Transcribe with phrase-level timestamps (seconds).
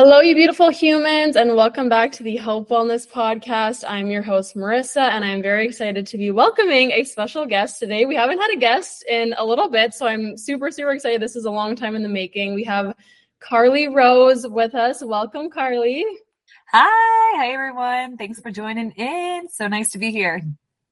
[0.00, 3.82] Hello, you beautiful humans, and welcome back to the Hope Wellness Podcast.
[3.84, 8.04] I'm your host, Marissa, and I'm very excited to be welcoming a special guest today.
[8.04, 11.20] We haven't had a guest in a little bit, so I'm super, super excited.
[11.20, 12.54] This is a long time in the making.
[12.54, 12.94] We have
[13.40, 15.02] Carly Rose with us.
[15.02, 16.06] Welcome, Carly.
[16.70, 18.16] Hi, hi everyone.
[18.16, 19.48] Thanks for joining in.
[19.48, 20.40] So nice to be here.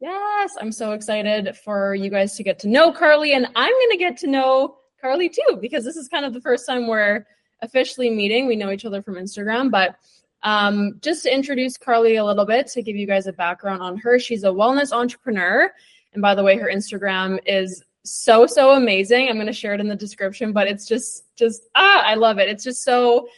[0.00, 3.91] Yes, I'm so excited for you guys to get to know Carly, and I'm going
[3.93, 7.25] to get to know Carly too, because this is kind of the first time we're
[7.62, 8.46] officially meeting.
[8.46, 9.97] We know each other from Instagram, but
[10.42, 13.97] um, just to introduce Carly a little bit to give you guys a background on
[13.98, 15.73] her, she's a wellness entrepreneur.
[16.12, 19.28] And by the way, her Instagram is so so amazing.
[19.28, 22.38] I'm going to share it in the description, but it's just just ah, I love
[22.38, 22.48] it.
[22.48, 23.28] It's just so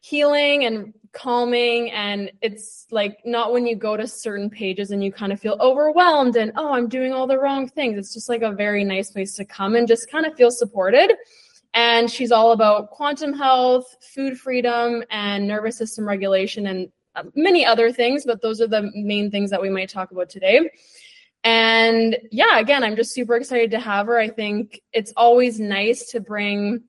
[0.00, 5.12] healing and calming and it's like not when you go to certain pages and you
[5.12, 7.98] kind of feel overwhelmed and oh, I'm doing all the wrong things.
[7.98, 11.12] It's just like a very nice place to come and just kind of feel supported.
[11.74, 17.64] And she's all about quantum health, food freedom, and nervous system regulation, and uh, many
[17.64, 18.24] other things.
[18.24, 20.68] But those are the main things that we might talk about today.
[21.44, 24.18] And yeah, again, I'm just super excited to have her.
[24.18, 26.82] I think it's always nice to bring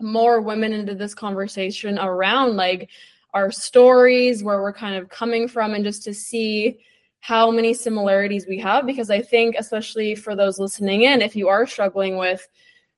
[0.00, 2.90] more women into this conversation around like
[3.34, 6.80] our stories, where we're kind of coming from, and just to see
[7.20, 8.86] how many similarities we have.
[8.86, 12.48] Because I think, especially for those listening in, if you are struggling with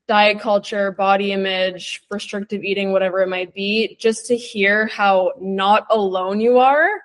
[0.07, 5.87] diet culture, body image, restrictive eating, whatever it might be, just to hear how not
[5.91, 7.01] alone you are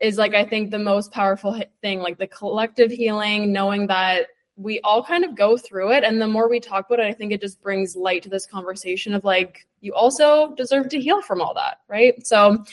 [0.00, 4.80] is like I think the most powerful thing like the collective healing knowing that we
[4.80, 7.32] all kind of go through it and the more we talk about it I think
[7.32, 11.40] it just brings light to this conversation of like you also deserve to heal from
[11.40, 12.26] all that, right?
[12.26, 12.64] So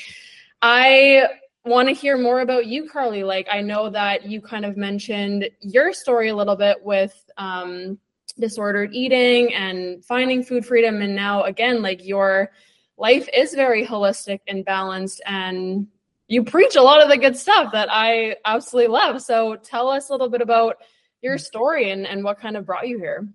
[0.62, 1.28] I
[1.64, 3.24] want to hear more about you Carly.
[3.24, 8.00] Like I know that you kind of mentioned your story a little bit with um
[8.42, 12.52] disordered eating and finding food freedom and now again like your
[12.98, 15.88] life is very holistic and balanced and
[16.32, 19.22] you preach a lot of the good stuff that I absolutely love.
[19.22, 20.78] So tell us a little bit about
[21.22, 23.28] your story and, and what kind of brought you here.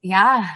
[0.00, 0.48] Yeah,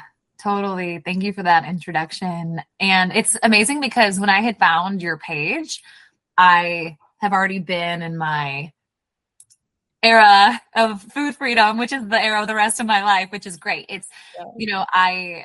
[0.43, 1.03] totally.
[1.05, 2.63] Thank you for that introduction.
[2.81, 5.83] And it's amazing because when I had found your page,
[6.39, 8.73] I have already been in my
[10.05, 13.47] era of food freedom, which is the era of the rest of my life, which
[13.47, 13.87] is great.
[13.89, 14.45] It's, yeah.
[14.57, 15.45] you know, I,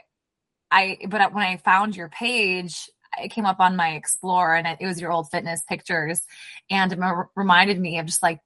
[0.71, 4.85] I, but when I found your page, it came up on my explore and it,
[4.85, 6.21] was your old fitness pictures
[6.69, 6.99] and it
[7.35, 8.39] reminded me of just like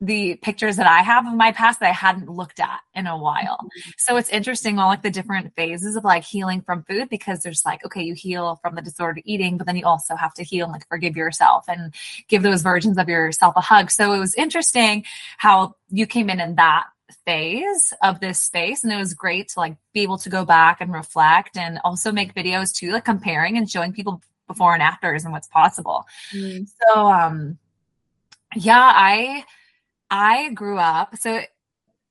[0.00, 3.16] the pictures that I have of my past that I hadn't looked at in a
[3.16, 3.58] while.
[3.62, 3.90] Mm-hmm.
[3.96, 7.64] So it's interesting all like the different phases of like healing from food because there's
[7.64, 10.66] like, okay, you heal from the disordered eating, but then you also have to heal
[10.66, 11.94] and like forgive yourself and
[12.28, 13.90] give those versions of yourself a hug.
[13.90, 15.04] So it was interesting
[15.38, 16.84] how you came in in that
[17.24, 20.80] phase of this space and it was great to like be able to go back
[20.80, 25.24] and reflect and also make videos too like comparing and showing people before and afters
[25.24, 26.66] and what's possible mm.
[26.80, 27.58] so um
[28.56, 29.44] yeah i
[30.10, 31.40] I grew up, so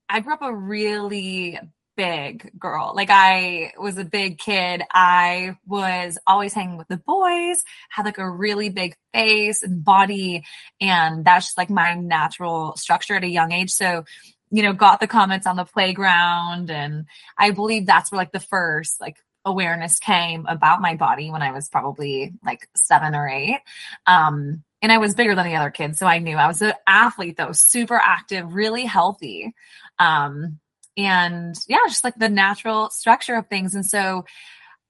[0.10, 1.60] I grew up a really
[1.96, 2.94] big girl.
[2.96, 4.84] Like I was a big kid.
[4.94, 10.44] I was always hanging with the boys, had like a really big face and body.
[10.82, 13.72] And that's just like my natural structure at a young age.
[13.72, 14.06] So,
[14.52, 16.70] you know, got the comments on the playground.
[16.70, 17.06] And
[17.38, 21.52] I believe that's where like the first like awareness came about my body when I
[21.52, 23.60] was probably like seven or eight.
[24.06, 25.98] Um, and I was bigger than the other kids.
[25.98, 29.56] So I knew I was an athlete though, super active, really healthy.
[29.98, 30.60] Um,
[30.96, 33.74] and yeah, just like the natural structure of things.
[33.74, 34.26] And so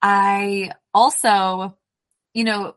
[0.02, 1.78] I also,
[2.34, 2.76] you know,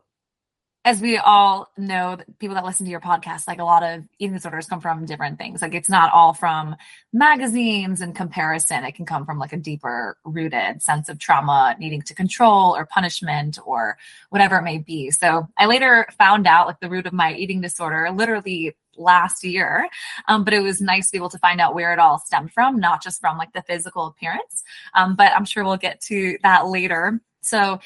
[0.85, 4.33] as we all know, people that listen to your podcast, like a lot of eating
[4.33, 5.61] disorders come from different things.
[5.61, 6.75] Like it's not all from
[7.11, 8.85] magazines and comparison.
[8.85, 12.85] It can come from like a deeper rooted sense of trauma, needing to control or
[12.85, 13.97] punishment or
[14.29, 15.11] whatever it may be.
[15.11, 19.87] So I later found out like the root of my eating disorder literally last year.
[20.29, 22.53] Um, but it was nice to be able to find out where it all stemmed
[22.53, 24.63] from, not just from like the physical appearance.
[24.93, 27.19] Um, but I'm sure we'll get to that later.
[27.41, 27.79] So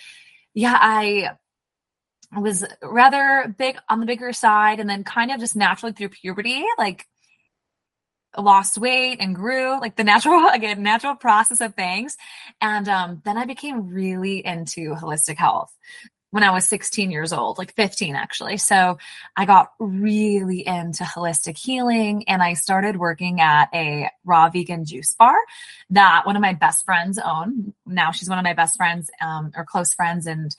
[0.53, 1.31] yeah, I
[2.39, 6.63] was rather big on the bigger side and then kind of just naturally through puberty
[6.77, 7.07] like
[8.37, 12.17] lost weight and grew like the natural again natural process of things.
[12.61, 15.75] And um, then i became really into holistic health
[16.31, 18.57] when i was 16 years old like 15 actually.
[18.57, 18.97] So
[19.37, 25.13] i got really into holistic healing and i started working at a raw vegan juice
[25.13, 25.35] bar
[25.91, 27.73] that one of my best friends own.
[27.85, 30.55] Now she's one of my best friends um, or close friends and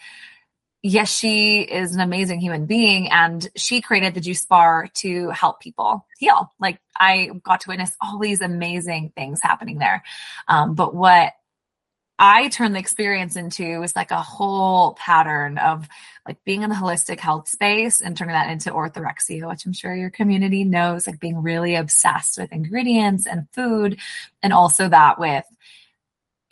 [0.85, 5.59] yes, she is an amazing human being and she created the juice bar to help
[5.59, 6.53] people heal.
[6.61, 10.05] Like I got to witness all these amazing things happening there.
[10.47, 11.33] Um, but what
[12.19, 15.89] I turned the experience into was like a whole pattern of
[16.29, 19.97] like being in the holistic health space and turning that into orthorexia, which I'm sure
[19.97, 23.99] your community knows, like being really obsessed with ingredients and food,
[24.43, 25.47] and also that with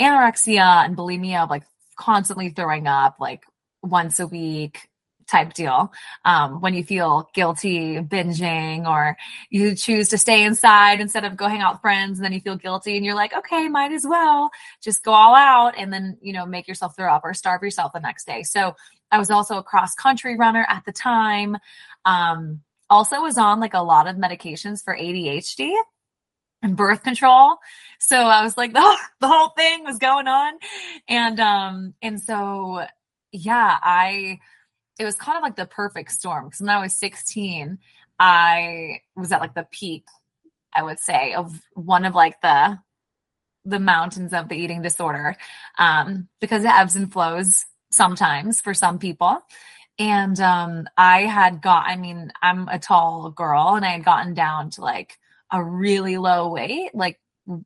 [0.01, 1.65] anorexia and bulimia, of like
[1.97, 3.45] constantly throwing up like
[3.83, 4.89] once a week,
[5.33, 5.93] type deal.
[6.25, 9.17] Um, when you feel guilty binging or
[9.51, 12.41] you choose to stay inside instead of go hang out with friends and then you
[12.41, 14.51] feel guilty and you're like, okay, might as well
[14.83, 17.93] just go all out and then, you know, make yourself throw up or starve yourself
[17.93, 18.43] the next day.
[18.43, 18.77] So
[19.11, 21.57] I was also a cross country runner at the time.
[22.05, 25.75] Um, also was on like a lot of medications for ADHD
[26.63, 27.57] and birth control.
[27.99, 30.55] So I was like, the, the whole thing was going on.
[31.09, 32.85] And, um, and so,
[33.33, 34.39] yeah, I,
[34.99, 37.79] it was kind of like the perfect storm because when I was 16,
[38.19, 40.05] I was at like the peak,
[40.75, 42.79] I would say, of one of like the
[43.65, 45.37] the mountains of the eating disorder
[45.79, 49.39] um, because it ebbs and flows sometimes for some people.
[49.99, 54.35] And um, I had got, I mean, I'm a tall girl and I had gotten
[54.35, 55.19] down to like
[55.51, 57.21] a really low weight, like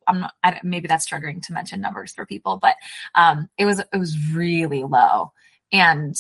[0.07, 2.75] I'm not, I, maybe that's triggering to mention numbers for people, but
[3.15, 5.33] um, it was, it was really low.
[5.73, 6.17] And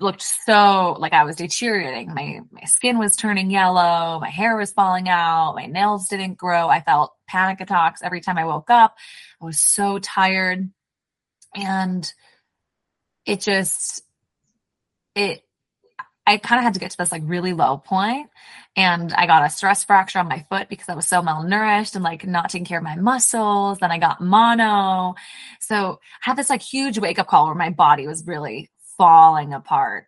[0.00, 2.14] looked so like I was deteriorating.
[2.14, 6.68] My my skin was turning yellow, my hair was falling out, my nails didn't grow.
[6.68, 8.96] I felt panic attacks every time I woke up.
[9.40, 10.70] I was so tired.
[11.54, 12.12] And
[13.26, 14.02] it just
[15.14, 15.42] it
[16.28, 18.28] I kind of had to get to this like really low point
[18.76, 22.04] and I got a stress fracture on my foot because I was so malnourished and
[22.04, 23.78] like not taking care of my muscles.
[23.78, 25.14] Then I got mono.
[25.58, 29.54] So I had this like huge wake up call where my body was really falling
[29.54, 30.04] apart.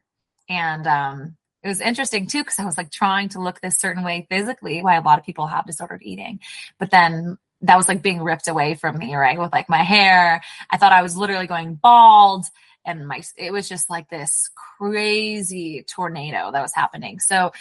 [0.47, 4.05] And um, it was interesting too because I was like trying to look this certain
[4.05, 6.41] way physically, why a lot of people have disordered eating.
[6.79, 9.39] But then that was like being ripped away from me, right?
[9.39, 10.43] With like my hair.
[10.71, 12.45] I thought I was literally going bald
[12.85, 17.21] and my it was just like this crazy tornado that was happening.
[17.21, 17.53] So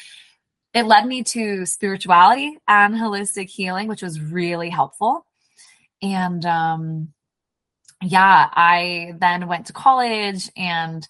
[0.74, 5.26] it led me to spirituality and holistic healing, which was really helpful.
[6.02, 7.14] And um
[8.02, 11.08] yeah, I then went to college and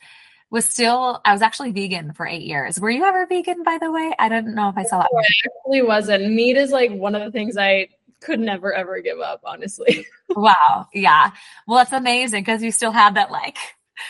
[0.49, 2.79] was still I was actually vegan for eight years.
[2.79, 4.13] Were you ever vegan, by the way?
[4.17, 5.09] I didn't know if I saw that.
[5.15, 6.31] I actually wasn't.
[6.31, 7.89] Meat is like one of the things I
[8.21, 10.05] could never ever give up, honestly.
[10.29, 10.87] wow.
[10.93, 11.31] Yeah.
[11.67, 13.57] Well, that's amazing because you still have that like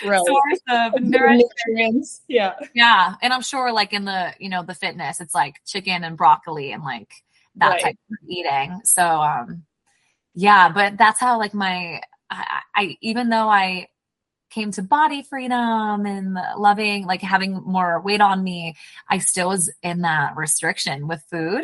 [0.06, 0.22] right.
[0.26, 2.22] source of nutrients.
[2.28, 2.54] Yeah.
[2.74, 3.16] Yeah.
[3.22, 6.72] And I'm sure like in the, you know, the fitness, it's like chicken and broccoli
[6.72, 7.12] and like
[7.56, 7.82] that right.
[7.82, 8.82] type of eating.
[8.84, 9.64] So um
[10.36, 13.88] yeah, but that's how like my I, I even though I
[14.50, 18.76] came to body freedom and loving like having more weight on me
[19.10, 21.64] i still was in that restriction with food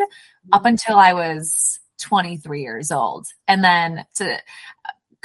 [0.51, 0.67] up mm-hmm.
[0.67, 4.37] until i was 23 years old and then to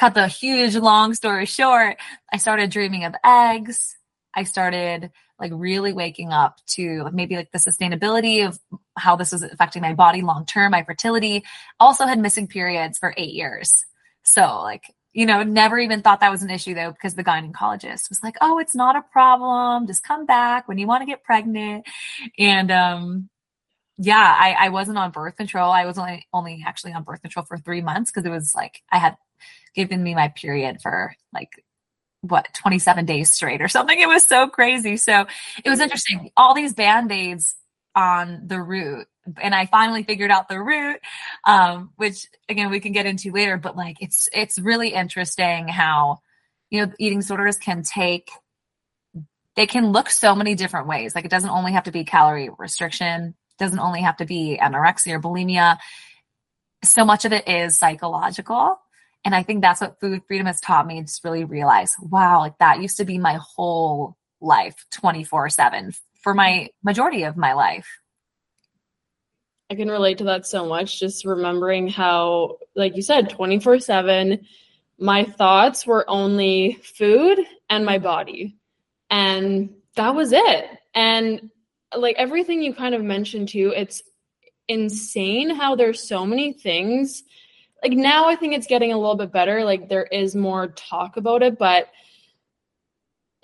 [0.00, 1.97] cut the huge long story short
[2.32, 3.97] i started dreaming of eggs
[4.35, 8.58] i started like really waking up to maybe like the sustainability of
[8.97, 11.44] how this was affecting my body long term my fertility
[11.79, 13.85] also had missing periods for eight years
[14.23, 18.08] so like you know, never even thought that was an issue though, because the gynecologist
[18.08, 19.87] was like, oh, it's not a problem.
[19.87, 21.87] Just come back when you want to get pregnant.
[22.38, 23.29] And, um,
[23.99, 25.73] yeah, I, I wasn't on birth control.
[25.73, 28.82] I was only, only actually on birth control for three months because it was like,
[28.91, 29.17] I had
[29.75, 31.51] given me my period for like,
[32.23, 33.99] what, 27 days straight or something.
[33.99, 34.97] It was so crazy.
[34.99, 35.27] So
[35.65, 36.31] it was interesting.
[36.37, 37.55] All these band-aids
[37.95, 39.07] on the root
[39.41, 41.00] and I finally figured out the root,
[41.45, 43.57] um, which again we can get into later.
[43.57, 46.21] But like it's it's really interesting how
[46.71, 48.31] you know eating disorders can take
[49.57, 51.15] they can look so many different ways.
[51.15, 55.15] Like it doesn't only have to be calorie restriction, doesn't only have to be anorexia
[55.15, 55.79] or bulimia.
[56.83, 58.79] So much of it is psychological.
[59.25, 62.59] And I think that's what food freedom has taught me to really realize, wow, like
[62.59, 67.87] that used to be my whole life 24 7 for my majority of my life.
[69.71, 70.99] I can relate to that so much.
[70.99, 74.45] Just remembering how, like you said, 24 7,
[74.99, 78.57] my thoughts were only food and my body.
[79.11, 80.67] And that was it.
[80.95, 81.50] And
[81.97, 84.03] like everything you kind of mentioned too, it's
[84.69, 87.23] insane how there's so many things.
[87.83, 89.65] Like now, I think it's getting a little bit better.
[89.65, 91.89] Like there is more talk about it, but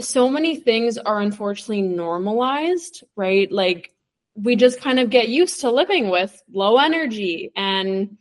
[0.00, 3.50] so many things are unfortunately normalized, right?
[3.50, 3.92] Like
[4.34, 8.16] we just kind of get used to living with low energy and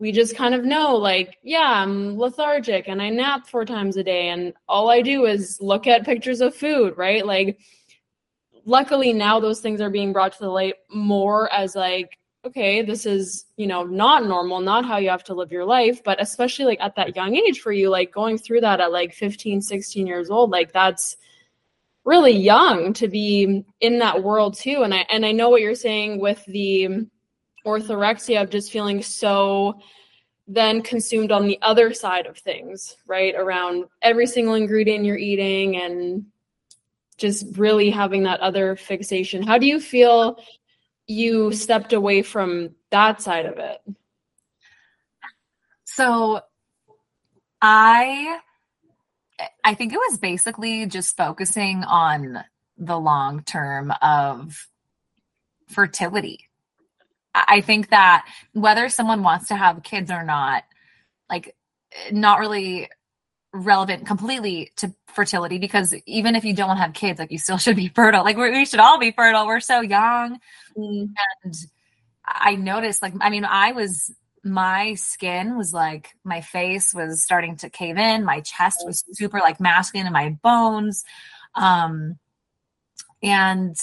[0.00, 4.02] we just kind of know like yeah i'm lethargic and i nap four times a
[4.02, 7.58] day and all i do is look at pictures of food right like
[8.64, 13.04] luckily now those things are being brought to the light more as like okay, this
[13.04, 16.64] is, you know, not normal, not how you have to live your life, but especially
[16.64, 20.06] like at that young age for you, like going through that at like 15, 16
[20.06, 21.16] years old, like that's
[22.04, 24.82] really young to be in that world too.
[24.82, 27.06] And I and I know what you're saying with the
[27.66, 29.78] orthorexia of just feeling so
[30.48, 33.34] then consumed on the other side of things, right?
[33.36, 36.24] Around every single ingredient you're eating and
[37.18, 39.42] just really having that other fixation.
[39.42, 40.42] How do you feel
[41.10, 43.80] you stepped away from that side of it?
[45.84, 46.40] So
[47.60, 48.38] I
[49.64, 52.44] I think it was basically just focusing on
[52.78, 54.68] the long term of
[55.68, 56.48] fertility.
[57.34, 60.64] I think that whether someone wants to have kids or not,
[61.28, 61.56] like
[62.12, 62.88] not really
[63.52, 67.76] relevant completely to fertility because even if you don't have kids, like you still should
[67.76, 68.24] be fertile.
[68.24, 69.46] Like we should all be fertile.
[69.46, 70.38] We're so young.
[70.76, 71.08] Mm.
[71.42, 71.54] And
[72.24, 74.12] I noticed, like, I mean, I was,
[74.44, 78.24] my skin was like, my face was starting to cave in.
[78.24, 81.04] My chest was super like masculine and my bones.
[81.54, 82.18] Um,
[83.22, 83.76] and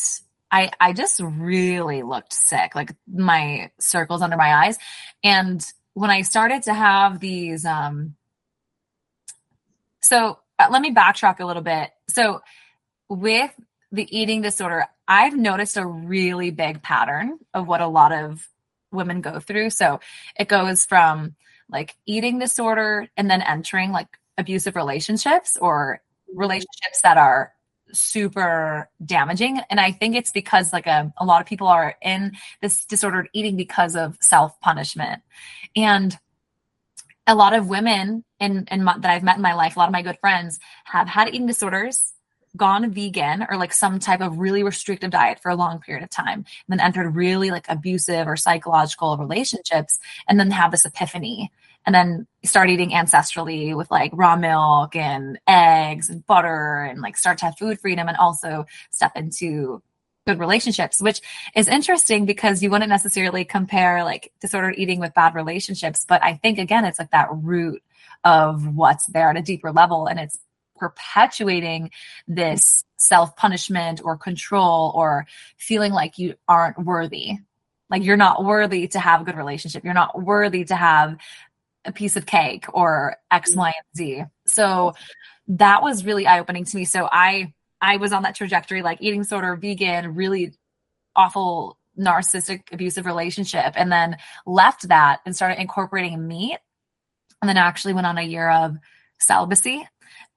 [0.49, 4.77] I, I just really looked sick, like my circles under my eyes.
[5.23, 8.15] And when I started to have these, um,
[10.07, 11.91] so uh, let me backtrack a little bit.
[12.07, 12.41] So
[13.09, 13.51] with
[13.91, 18.47] the eating disorder, I've noticed a really big pattern of what a lot of
[18.91, 19.71] women go through.
[19.71, 19.99] So
[20.39, 21.35] it goes from
[21.69, 26.01] like eating disorder and then entering like abusive relationships or
[26.33, 27.51] relationships that are
[27.93, 31.95] super damaging and i think it's because like a, um, a lot of people are
[32.01, 35.21] in this disordered eating because of self punishment
[35.73, 36.17] and
[37.27, 39.89] a lot of women in, in my, that I've met in my life, a lot
[39.89, 42.13] of my good friends have had eating disorders,
[42.55, 46.09] gone vegan or like some type of really restrictive diet for a long period of
[46.09, 51.51] time, and then entered really like abusive or psychological relationships, and then have this epiphany,
[51.85, 57.17] and then start eating ancestrally with like raw milk and eggs and butter, and like
[57.17, 59.81] start to have food freedom, and also step into
[60.27, 61.21] good relationships, which
[61.55, 66.05] is interesting because you wouldn't necessarily compare like disordered eating with bad relationships.
[66.07, 67.81] But I think again, it's like that root
[68.23, 70.37] of what's there at a deeper level and it's
[70.75, 71.91] perpetuating
[72.27, 75.25] this self punishment or control or
[75.57, 77.37] feeling like you aren't worthy.
[77.89, 79.85] Like you're not worthy to have a good relationship.
[79.85, 81.17] You're not worthy to have
[81.85, 84.23] a piece of cake or X, Y, and Z.
[84.45, 84.93] So
[85.47, 86.83] that was really eye opening to me.
[86.83, 90.53] So I I was on that trajectory, like eating disorder, vegan, really
[91.15, 96.57] awful narcissistic abusive relationship, and then left that and started incorporating meat.
[97.41, 98.77] And then actually went on a year of
[99.19, 99.87] celibacy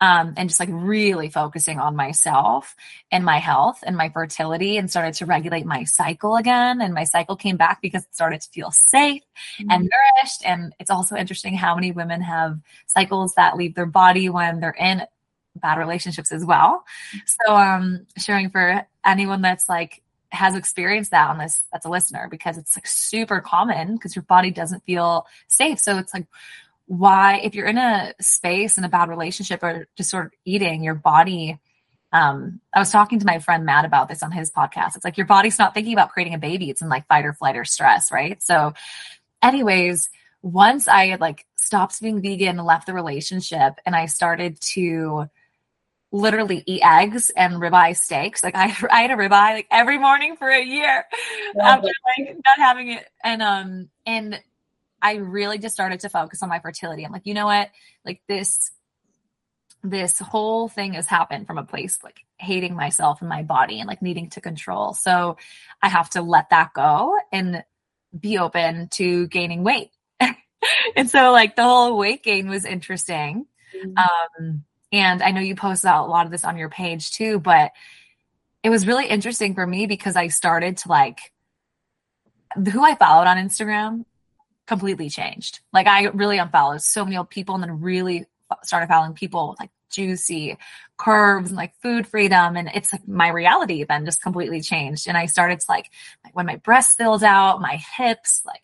[0.00, 2.74] um, and just like really focusing on myself
[3.10, 6.80] and my health and my fertility and started to regulate my cycle again.
[6.80, 9.22] And my cycle came back because it started to feel safe
[9.58, 9.70] mm-hmm.
[9.70, 10.44] and nourished.
[10.44, 14.70] And it's also interesting how many women have cycles that leave their body when they're
[14.70, 15.02] in
[15.60, 16.84] bad relationships as well.
[17.26, 20.02] So um sharing for anyone that's like
[20.32, 24.22] has experienced that on this that's a listener because it's like super common because your
[24.22, 25.80] body doesn't feel safe.
[25.80, 26.26] So it's like
[26.86, 30.82] why if you're in a space in a bad relationship or just sort of eating
[30.82, 31.58] your body
[32.12, 34.96] um I was talking to my friend Matt about this on his podcast.
[34.96, 36.70] It's like your body's not thinking about creating a baby.
[36.70, 38.42] It's in like fight or flight or stress, right?
[38.42, 38.74] So
[39.42, 40.10] anyways,
[40.42, 45.26] once I had like stopped being vegan and left the relationship and I started to
[46.12, 48.42] literally eat eggs and ribeye steaks.
[48.42, 51.04] Like I, I had a ribeye like every morning for a year
[51.60, 51.88] after
[52.18, 53.08] like not having it.
[53.22, 54.40] And um and
[55.02, 57.04] I really just started to focus on my fertility.
[57.04, 57.70] I'm like, you know what?
[58.04, 58.70] Like this
[59.82, 63.88] this whole thing has happened from a place like hating myself and my body and
[63.88, 64.92] like needing to control.
[64.92, 65.38] So
[65.80, 67.64] I have to let that go and
[68.18, 69.90] be open to gaining weight.
[70.96, 73.46] and so like the whole weight gain was interesting.
[73.74, 73.96] Mm-hmm.
[73.96, 77.38] Um and I know you posted out a lot of this on your page too,
[77.38, 77.72] but
[78.62, 81.32] it was really interesting for me because I started to like
[82.54, 84.04] who I followed on Instagram
[84.66, 85.60] completely changed.
[85.72, 88.26] Like I really unfollowed so many people and then really
[88.62, 90.56] started following people like juicy
[90.96, 92.56] curves and like food freedom.
[92.56, 95.08] And it's like my reality then just completely changed.
[95.08, 95.86] And i started to like
[96.32, 98.62] when my breast filled out my hips like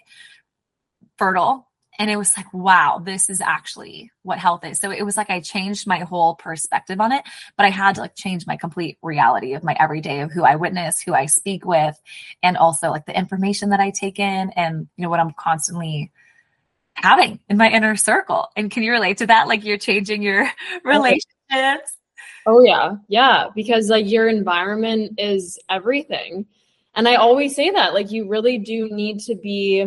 [1.18, 1.65] fertile
[1.98, 4.78] and it was like wow this is actually what health is.
[4.78, 7.24] So it was like i changed my whole perspective on it
[7.56, 10.56] but i had to like change my complete reality of my everyday of who i
[10.56, 12.00] witness who i speak with
[12.42, 16.10] and also like the information that i take in and you know what i'm constantly
[16.96, 18.48] having in my inner circle.
[18.56, 19.46] And can you relate to that?
[19.48, 21.96] Like you're changing your oh, relationships?
[22.46, 22.96] Oh yeah.
[23.08, 23.48] Yeah.
[23.54, 26.46] Because like your environment is everything.
[26.94, 29.84] And I always say that, like, you really do need to be,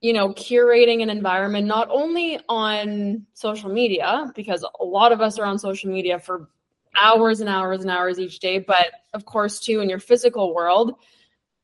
[0.00, 5.38] you know, curating an environment, not only on social media, because a lot of us
[5.38, 6.48] are on social media for
[7.00, 10.94] hours and hours and hours each day, but of course, too, in your physical world.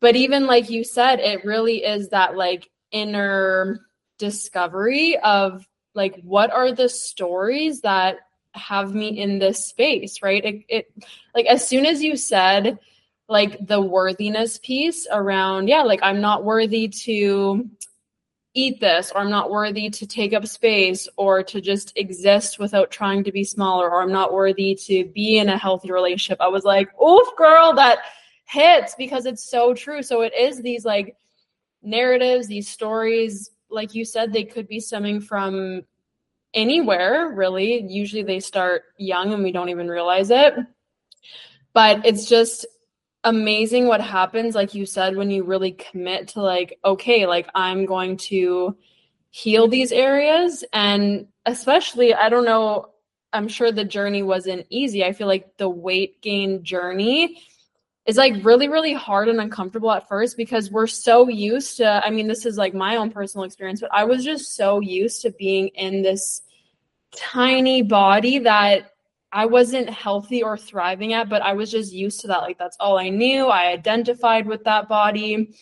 [0.00, 3.86] But even like you said, it really is that like inner
[4.18, 8.18] discovery of like what are the stories that
[8.52, 10.86] have me in this space right it, it
[11.34, 12.78] like as soon as you said
[13.28, 17.68] like the worthiness piece around yeah like i'm not worthy to
[18.54, 22.90] eat this or i'm not worthy to take up space or to just exist without
[22.90, 26.40] trying to be smaller or i'm not worthy to be in a healthy relationship.
[26.40, 27.98] I was like oof girl that
[28.46, 30.02] hits because it's so true.
[30.02, 31.16] So it is these like
[31.82, 35.82] narratives these stories like you said they could be stemming from
[36.52, 37.82] anywhere really.
[37.82, 40.54] Usually they start young and we don't even realize it.
[41.72, 42.66] But it's just
[43.24, 47.86] amazing what happens like you said when you really commit to like okay like i'm
[47.86, 48.76] going to
[49.30, 50.62] heal these areas.
[50.72, 52.90] And especially i don't know
[53.32, 55.04] i'm sure the journey wasn't easy.
[55.04, 57.42] I feel like the weight gain journey
[58.06, 62.10] is like really really hard and uncomfortable at first because we're so used to i
[62.10, 65.30] mean this is like my own personal experience but i was just so used to
[65.32, 66.42] being in this
[67.16, 68.93] tiny body that
[69.34, 72.42] I wasn't healthy or thriving at, but I was just used to that.
[72.42, 73.46] Like, that's all I knew.
[73.46, 75.56] I identified with that body.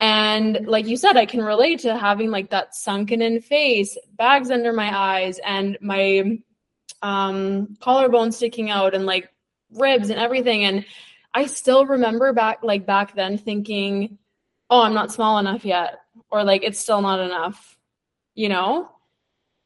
[0.00, 4.50] And like you said, I can relate to having like that sunken in face, bags
[4.50, 6.40] under my eyes, and my
[7.00, 9.30] um, collarbone sticking out, and like
[9.72, 10.64] ribs and everything.
[10.64, 10.84] And
[11.32, 14.18] I still remember back, like back then, thinking,
[14.70, 16.00] oh, I'm not small enough yet,
[16.32, 17.78] or like it's still not enough,
[18.34, 18.90] you know?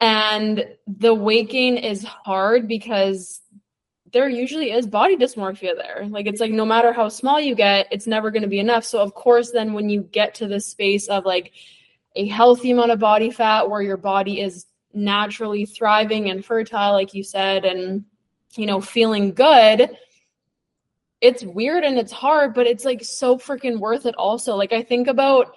[0.03, 3.41] And the weight gain is hard because
[4.13, 6.07] there usually is body dysmorphia there.
[6.11, 8.85] Like it's like no matter how small you get, it's never going to be enough.
[8.85, 11.53] So of course then when you get to this space of like
[12.17, 17.15] a healthy amount of body fat where your body is naturally thriving and fertile like
[17.15, 18.05] you said and
[18.57, 19.89] you know feeling good,
[21.21, 24.57] it's weird and it's hard, but it's like so freaking worth it also.
[24.57, 25.55] Like I think about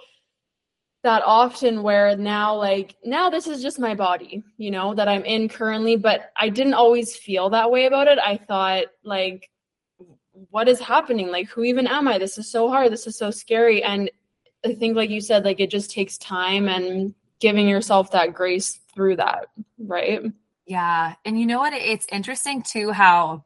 [1.05, 5.23] that often where now like now this is just my body you know that i'm
[5.23, 8.17] in currently but i didn't always feel that way about it.
[8.17, 9.47] I thought like
[10.49, 11.29] what is happening?
[11.29, 12.17] Like who even am i?
[12.17, 12.91] This is so hard.
[12.91, 13.83] This is so scary.
[13.83, 14.09] And
[14.65, 18.79] i think like you said like it just takes time and giving yourself that grace
[18.95, 19.45] through that
[19.77, 20.21] right?
[20.65, 21.13] Yeah.
[21.23, 21.73] And you know what?
[21.73, 23.45] It's interesting too how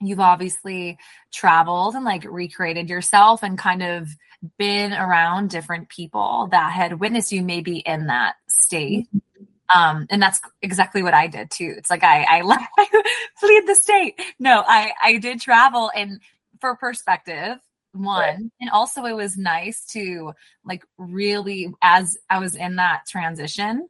[0.00, 0.98] you've obviously
[1.32, 4.08] traveled and like recreated yourself and kind of
[4.56, 9.08] been around different people that had witnessed you maybe in that state.
[9.74, 11.74] Um, and that's exactly what I did too.
[11.76, 12.86] It's like I I, left, I
[13.36, 14.20] fled the state.
[14.38, 16.20] No, I I did travel and
[16.60, 17.58] for perspective,
[17.92, 18.38] one right.
[18.60, 20.32] and also it was nice to
[20.64, 23.88] like really as I was in that transition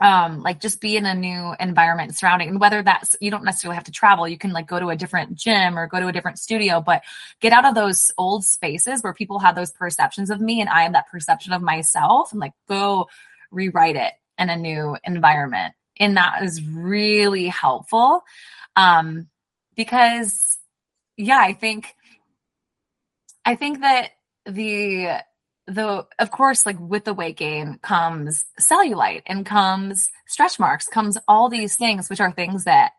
[0.00, 3.74] um like just be in a new environment surrounding and whether that's you don't necessarily
[3.74, 6.12] have to travel you can like go to a different gym or go to a
[6.12, 7.02] different studio but
[7.40, 10.82] get out of those old spaces where people have those perceptions of me and i
[10.82, 13.08] have that perception of myself and like go
[13.50, 15.74] rewrite it in a new environment.
[16.00, 18.22] And that is really helpful
[18.76, 19.26] um
[19.74, 20.58] because
[21.16, 21.96] yeah i think
[23.44, 24.10] i think that
[24.46, 25.08] the
[25.68, 31.18] the of course like with the weight gain comes cellulite and comes stretch marks comes
[31.28, 32.92] all these things which are things that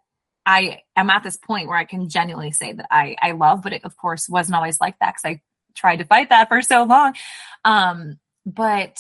[0.45, 3.73] i am at this point where i can genuinely say that i i love but
[3.73, 5.41] it of course wasn't always like that because i
[5.75, 7.13] tried to fight that for so long.
[7.63, 8.99] Um but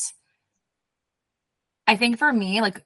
[1.87, 2.83] i think for me like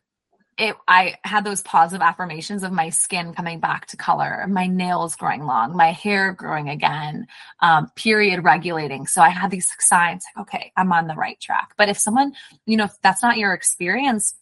[0.58, 5.16] it I had those positive affirmations of my skin coming back to color, my nails
[5.16, 7.28] growing long, my hair growing again,
[7.60, 9.08] um, period regulating.
[9.08, 11.74] So I had these signs like, okay, I'm on the right track.
[11.78, 12.34] But if someone,
[12.66, 14.36] you know, if that's not your experience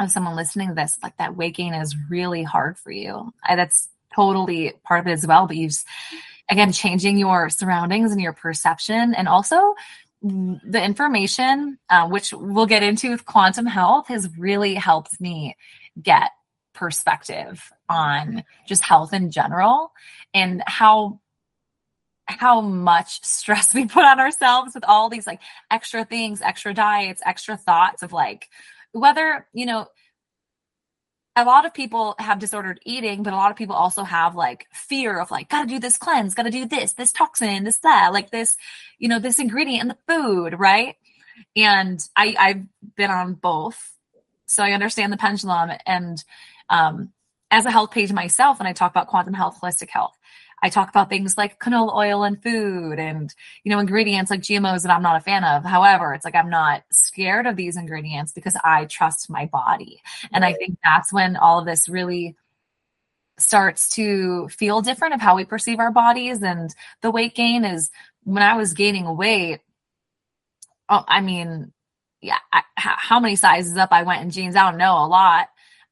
[0.00, 3.32] of someone listening to this, like that weight gain is really hard for you.
[3.44, 5.46] I, that's totally part of it as well.
[5.46, 5.76] But you've
[6.50, 9.74] again changing your surroundings and your perception and also
[10.24, 15.54] the information, uh, which we'll get into with quantum health, has really helped me
[16.02, 16.30] get
[16.72, 19.92] perspective on just health in general
[20.32, 21.20] and how
[22.26, 27.20] how much stress we put on ourselves with all these like extra things, extra diets,
[27.26, 28.48] extra thoughts of like
[28.92, 29.86] whether, you know,
[31.36, 34.66] a lot of people have disordered eating, but a lot of people also have like
[34.72, 38.30] fear of like, gotta do this cleanse, gotta do this, this toxin, this, that, like
[38.30, 38.56] this,
[38.98, 40.96] you know, this ingredient in the food, right?
[41.56, 42.62] And I, I've
[42.96, 43.92] been on both.
[44.46, 45.72] So I understand the pendulum.
[45.86, 46.22] And
[46.68, 47.12] um,
[47.50, 50.16] as a health page myself, and I talk about quantum health, holistic health,
[50.64, 53.32] I talk about things like canola oil and food and,
[53.64, 55.62] you know, ingredients like GMOs that I'm not a fan of.
[55.62, 60.00] However, it's like I'm not scared of these ingredients because I trust my body.
[60.32, 62.34] And I think that's when all of this really
[63.36, 66.42] starts to feel different of how we perceive our bodies.
[66.42, 67.90] And the weight gain is
[68.22, 69.60] when I was gaining weight.
[70.88, 71.74] Oh, I mean,
[72.22, 74.56] yeah, I, how many sizes up I went in jeans?
[74.56, 75.48] I don't know a lot.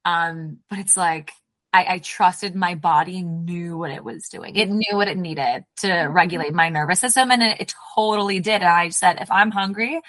[0.06, 1.30] Um, but it's like
[1.72, 4.56] I, I, trusted my body knew what it was doing.
[4.56, 8.60] It knew what it needed to regulate my nervous system, and it, it totally did.
[8.60, 10.00] And I said, if I'm hungry,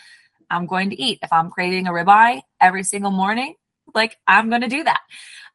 [0.50, 1.20] I'm going to eat.
[1.22, 3.56] If I'm craving a ribeye every single morning,
[3.96, 5.02] like I'm going to do that,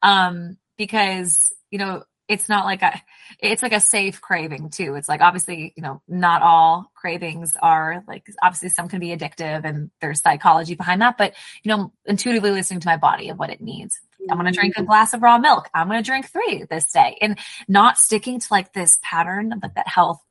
[0.02, 3.00] um, because you know it's not like a
[3.40, 8.04] it's like a safe craving too it's like obviously you know not all cravings are
[8.06, 12.50] like obviously some can be addictive and there's psychology behind that but you know intuitively
[12.50, 15.22] listening to my body of what it needs I'm going to drink a glass of
[15.22, 15.68] raw milk.
[15.74, 19.62] I'm going to drink three this day and not sticking to like this pattern of
[19.62, 20.22] like that health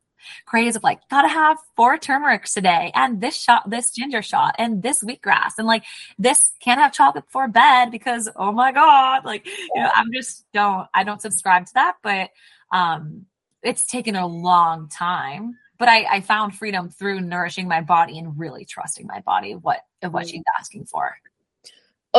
[0.45, 4.83] craze of like, gotta have four turmerics today and this shot, this ginger shot and
[4.83, 5.83] this wheatgrass and like
[6.19, 10.45] this can't have chocolate before bed because, oh my God, like, you know, I'm just
[10.53, 12.29] don't, I don't subscribe to that, but,
[12.71, 13.25] um,
[13.63, 18.37] it's taken a long time but I, I found freedom through nourishing my body and
[18.37, 20.31] really trusting my body of what of what mm.
[20.31, 21.15] she's asking for.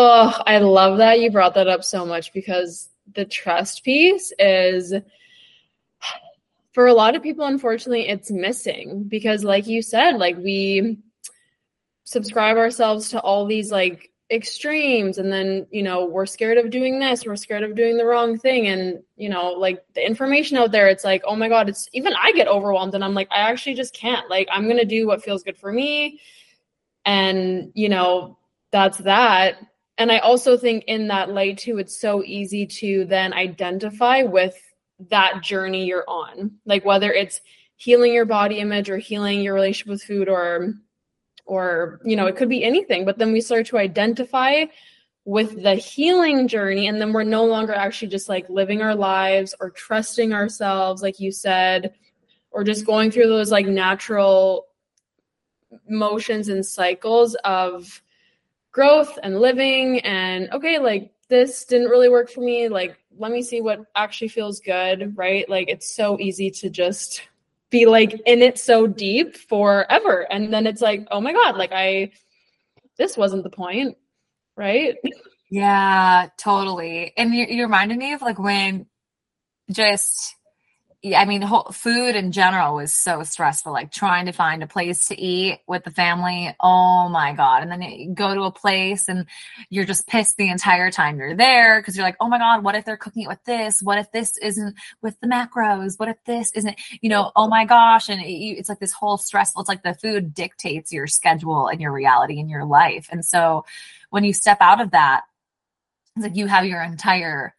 [0.01, 4.95] Oh, I love that you brought that up so much because the trust piece is
[6.73, 10.99] for a lot of people unfortunately it's missing because like you said like we
[12.05, 17.01] subscribe ourselves to all these like extremes and then you know we're scared of doing
[17.01, 20.71] this we're scared of doing the wrong thing and you know like the information out
[20.71, 23.39] there it's like oh my god it's even i get overwhelmed and i'm like i
[23.51, 26.21] actually just can't like i'm gonna do what feels good for me.
[27.05, 28.39] And you know
[28.71, 29.57] that's that
[29.99, 34.57] and I also think in that light too, it's so easy to then identify with
[35.11, 36.53] that journey you're on.
[36.65, 37.41] Like whether it's
[37.77, 40.75] healing your body image or healing your relationship with food or
[41.45, 44.67] or you know, it could be anything, but then we start to identify
[45.25, 49.55] with the healing journey and then we're no longer actually just like living our lives
[49.61, 51.93] or trusting ourselves like you said
[52.51, 54.69] or just going through those like natural
[55.87, 58.01] motions and cycles of
[58.79, 63.43] growth and living and okay like this didn't really work for me like let me
[63.43, 65.49] see what actually feels good right?
[65.49, 67.23] Like it's so easy to just
[67.71, 70.29] be like in it so deep forever.
[70.31, 72.13] And then it's like oh my god like i
[72.99, 73.97] this wasn't the point
[74.55, 74.95] right?
[75.51, 77.13] Yeah totally.
[77.17, 78.87] And you, you reminded me of like when
[79.73, 80.37] just
[81.05, 83.73] I mean, whole, food in general was so stressful.
[83.73, 86.53] Like trying to find a place to eat with the family.
[86.59, 87.63] Oh my god!
[87.63, 89.27] And then you go to a place and
[89.71, 92.75] you're just pissed the entire time you're there because you're like, oh my god, what
[92.75, 93.81] if they're cooking it with this?
[93.81, 96.01] What if this isn't with the macros?
[96.01, 96.77] What if this isn't?
[97.01, 98.09] You know, oh my gosh!
[98.09, 99.61] And it, it's like this whole stressful.
[99.63, 103.07] It's like the food dictates your schedule and your reality and your life.
[103.13, 103.65] And so
[104.11, 105.23] when you step out of that,
[106.17, 107.55] it's like you have your entire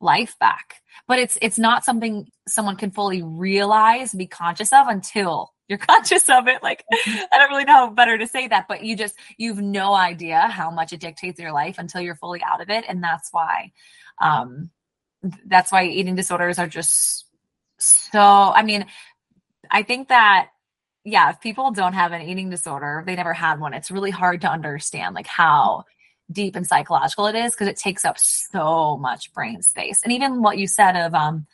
[0.00, 0.82] life back.
[1.08, 6.28] But it's it's not something someone can fully realize be conscious of until you're conscious
[6.28, 6.62] of it.
[6.62, 7.24] Like mm-hmm.
[7.32, 10.70] i don't really know better to say that but you just you've no idea how
[10.70, 12.84] much it dictates your life until you're fully out of it.
[12.88, 13.72] And that's why
[14.20, 14.70] um
[15.46, 17.26] that's why eating disorders are just
[17.78, 18.86] so i mean
[19.70, 20.48] i think that
[21.04, 23.74] yeah if people don't have an eating disorder they never had one.
[23.74, 25.84] It's really hard to understand like how
[26.30, 30.00] deep and psychological it is because it takes up so much brain space.
[30.02, 31.46] And even what you said of um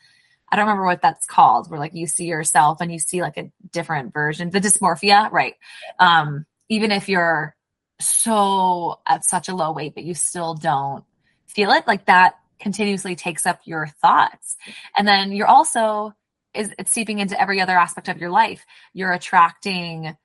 [0.51, 3.39] I don't remember what that's called, where like you see yourself and you see like
[3.39, 5.55] a different version, the dysmorphia, right?
[5.99, 7.57] Um, even if you're
[8.01, 11.05] so at such a low weight, but you still don't
[11.47, 14.59] feel it, like that continuously takes up your thoughts.
[14.97, 16.15] And then you're also
[16.55, 18.65] is it's seeping into every other aspect of your life.
[18.93, 20.17] You're attracting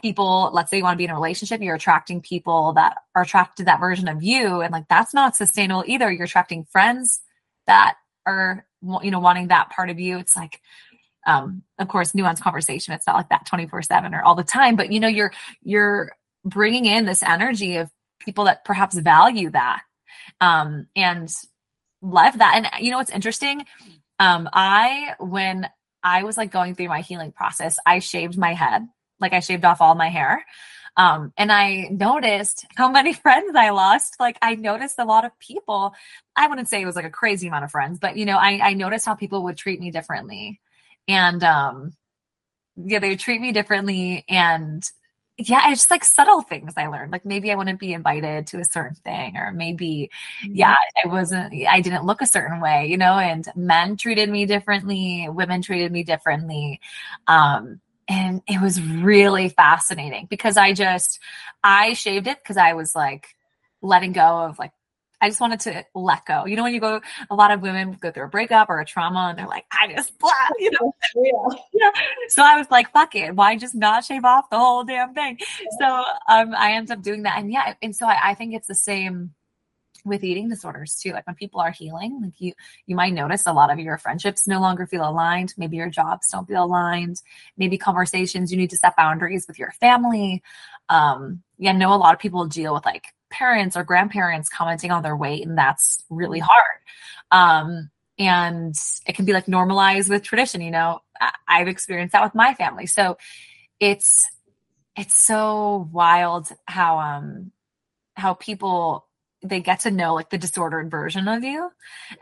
[0.00, 3.22] people, let's say you want to be in a relationship, you're attracting people that are
[3.22, 4.60] attracted to that version of you.
[4.60, 6.10] And like, that's not sustainable either.
[6.10, 7.20] You're attracting friends
[7.66, 8.66] that are,
[9.02, 10.18] you know, wanting that part of you.
[10.18, 10.60] It's like,
[11.26, 12.94] um, of course, nuanced conversation.
[12.94, 16.12] It's not like that 24 seven or all the time, but you know, you're, you're
[16.44, 19.82] bringing in this energy of people that perhaps value that.
[20.40, 21.30] Um, and
[22.00, 22.54] love that.
[22.56, 23.66] And you know, what's interesting?
[24.18, 25.68] Um, I, when
[26.02, 28.86] I was like going through my healing process, I shaved my head
[29.20, 30.44] like I shaved off all my hair.
[30.96, 34.16] Um, and I noticed how many friends I lost.
[34.18, 35.94] Like I noticed a lot of people,
[36.36, 38.60] I wouldn't say it was like a crazy amount of friends, but you know, I,
[38.62, 40.60] I noticed how people would treat me differently.
[41.08, 41.92] And, um,
[42.76, 44.24] yeah, they would treat me differently.
[44.28, 44.82] And
[45.48, 47.12] yeah, it's just like subtle things I learned.
[47.12, 50.10] Like maybe I wouldn't be invited to a certain thing, or maybe,
[50.44, 50.54] mm-hmm.
[50.54, 54.44] yeah, I wasn't, I didn't look a certain way, you know, and men treated me
[54.46, 56.80] differently, women treated me differently.
[57.26, 61.20] Um, and it was really fascinating because I just,
[61.62, 63.28] I shaved it because I was like
[63.80, 64.72] letting go of like
[65.22, 66.46] I just wanted to let go.
[66.46, 68.86] You know, when you go, a lot of women go through a breakup or a
[68.86, 70.92] trauma and they're like, I just, blah, you know?
[71.14, 71.58] Yeah.
[71.74, 71.90] yeah.
[72.28, 73.34] So I was like, fuck it.
[73.34, 75.38] Why just not shave off the whole damn thing?
[75.78, 75.86] So
[76.28, 77.38] um, I ended up doing that.
[77.38, 79.34] And yeah, and so I, I think it's the same
[80.04, 82.52] with eating disorders too like when people are healing like you
[82.86, 85.54] you might notice a lot of your friendships no longer feel aligned.
[85.56, 87.20] Maybe your jobs don't feel aligned.
[87.56, 90.42] Maybe conversations you need to set boundaries with your family.
[90.88, 94.90] Um yeah I know a lot of people deal with like parents or grandparents commenting
[94.90, 96.80] on their weight and that's really hard.
[97.30, 98.74] Um and
[99.06, 101.00] it can be like normalized with tradition you know?
[101.46, 102.86] I've experienced that with my family.
[102.86, 103.18] So
[103.78, 104.26] it's
[104.96, 107.52] it's so wild how um
[108.14, 109.06] how people
[109.42, 111.70] they get to know like the disordered version of you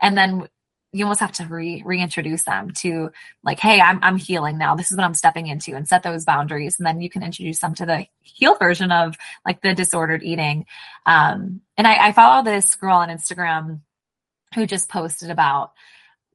[0.01, 0.47] and then
[0.91, 3.11] you almost have to re reintroduce them to
[3.43, 4.75] like, hey, I'm I'm healing now.
[4.75, 6.79] This is what I'm stepping into, and set those boundaries.
[6.79, 10.65] And then you can introduce them to the healed version of like the disordered eating.
[11.05, 13.81] Um, and I, I follow this girl on Instagram
[14.55, 15.73] who just posted about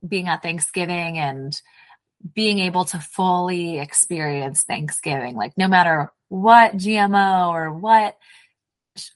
[0.06, 1.60] being at Thanksgiving and
[2.32, 8.16] being able to fully experience Thanksgiving, like no matter what GMO or what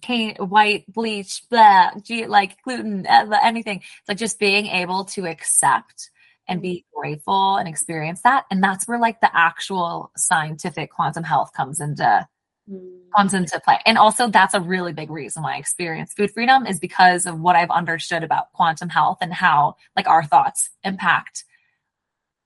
[0.02, 1.90] cane, white bleach, blah,
[2.26, 3.78] like gluten, anything.
[3.78, 6.10] It's like just being able to accept
[6.48, 8.44] and be grateful and experience that.
[8.50, 12.26] And that's where like the actual scientific quantum health comes into
[12.70, 13.00] mm.
[13.14, 13.78] comes into play.
[13.84, 17.38] And also that's a really big reason why I experience food freedom is because of
[17.38, 21.44] what I've understood about quantum health and how like our thoughts impact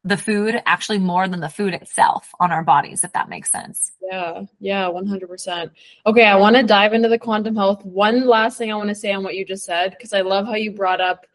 [0.05, 3.93] the food actually more than the food itself on our bodies, if that makes sense.
[4.03, 5.71] Yeah, yeah, 100%.
[6.07, 7.85] Okay, I want to dive into the quantum health.
[7.85, 10.47] One last thing I want to say on what you just said, because I love
[10.47, 11.27] how you brought up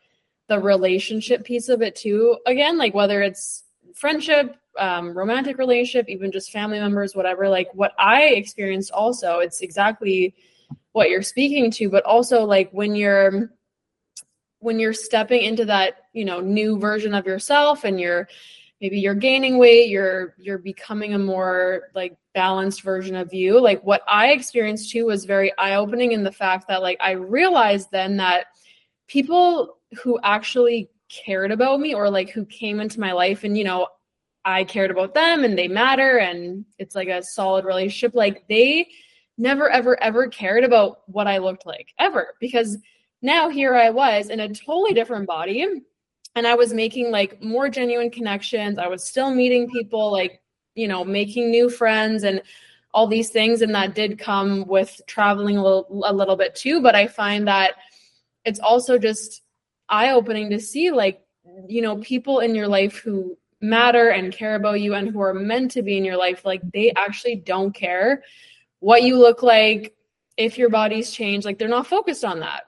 [0.48, 2.38] the relationship piece of it too.
[2.46, 3.64] Again, like whether it's
[3.96, 9.62] friendship, um, romantic relationship, even just family members, whatever, like what I experienced also, it's
[9.62, 10.36] exactly
[10.92, 13.52] what you're speaking to, but also like when you're
[14.60, 18.28] when you're stepping into that you know new version of yourself and you're
[18.82, 23.60] maybe you're gaining weight you're you're becoming a more like balanced version of you.
[23.60, 27.90] Like what i experienced too was very eye-opening in the fact that like i realized
[27.92, 28.48] then that
[29.08, 33.64] people who actually cared about me or like who came into my life and you
[33.64, 33.88] know
[34.46, 38.88] i cared about them and they matter and it's like a solid relationship like they
[39.38, 42.36] never ever ever cared about what i looked like ever.
[42.40, 42.78] Because
[43.22, 45.82] now here I was in a totally different body
[46.38, 48.78] and I was making like more genuine connections.
[48.78, 50.40] I was still meeting people, like,
[50.76, 52.44] you know, making new friends and
[52.94, 53.64] all these things.
[53.64, 56.80] And that did come with traveling a little, a little bit too.
[56.80, 57.72] But I find that
[58.46, 59.42] it's also just
[59.90, 61.26] eye opening to see, like,
[61.68, 65.34] you know, people in your life who matter and care about you and who are
[65.34, 68.22] meant to be in your life, like, they actually don't care
[68.80, 69.96] what you look like,
[70.38, 71.46] if your body's changed.
[71.46, 72.66] Like, they're not focused on that.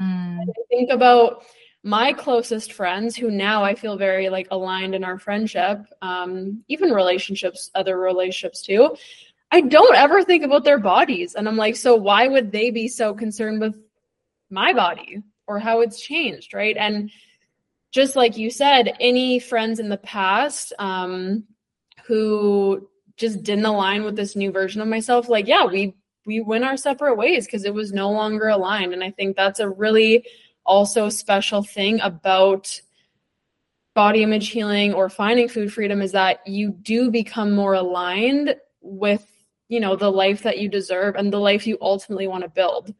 [0.00, 0.40] Mm.
[0.40, 1.44] I think about
[1.82, 6.90] my closest friends who now I feel very like aligned in our friendship, um, even
[6.90, 8.96] relationships, other relationships too.
[9.50, 11.34] I don't ever think about their bodies.
[11.34, 13.78] And I'm like, so why would they be so concerned with
[14.48, 16.54] my body or how it's changed?
[16.54, 16.76] Right.
[16.76, 17.10] And
[17.90, 21.44] just like you said, any friends in the past um,
[22.06, 26.64] who just didn't align with this new version of myself, like, yeah, we we went
[26.64, 28.92] our separate ways because it was no longer aligned.
[28.92, 30.24] And I think that's a really
[30.64, 32.80] also special thing about
[33.94, 39.26] body image healing or finding food freedom is that you do become more aligned with
[39.68, 42.94] you know the life that you deserve and the life you ultimately want to build.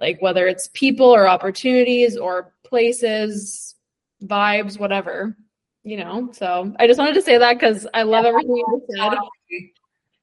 [0.00, 3.74] Like whether it's people or opportunities or places
[4.22, 5.36] vibes whatever
[5.82, 6.30] you know?
[6.32, 9.12] So i just wanted to say that because i love everything you said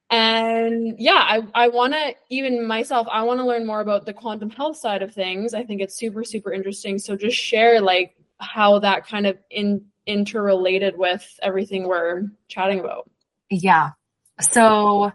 [0.10, 4.14] and yeah i, I want to even myself i want to learn more about the
[4.14, 5.54] quantum health side of things.
[5.54, 7.00] I think it's super super interesting.
[7.00, 13.10] So just share like how that kind of in interrelated with everything we're chatting about.
[13.50, 13.92] Yeah.
[14.40, 15.12] So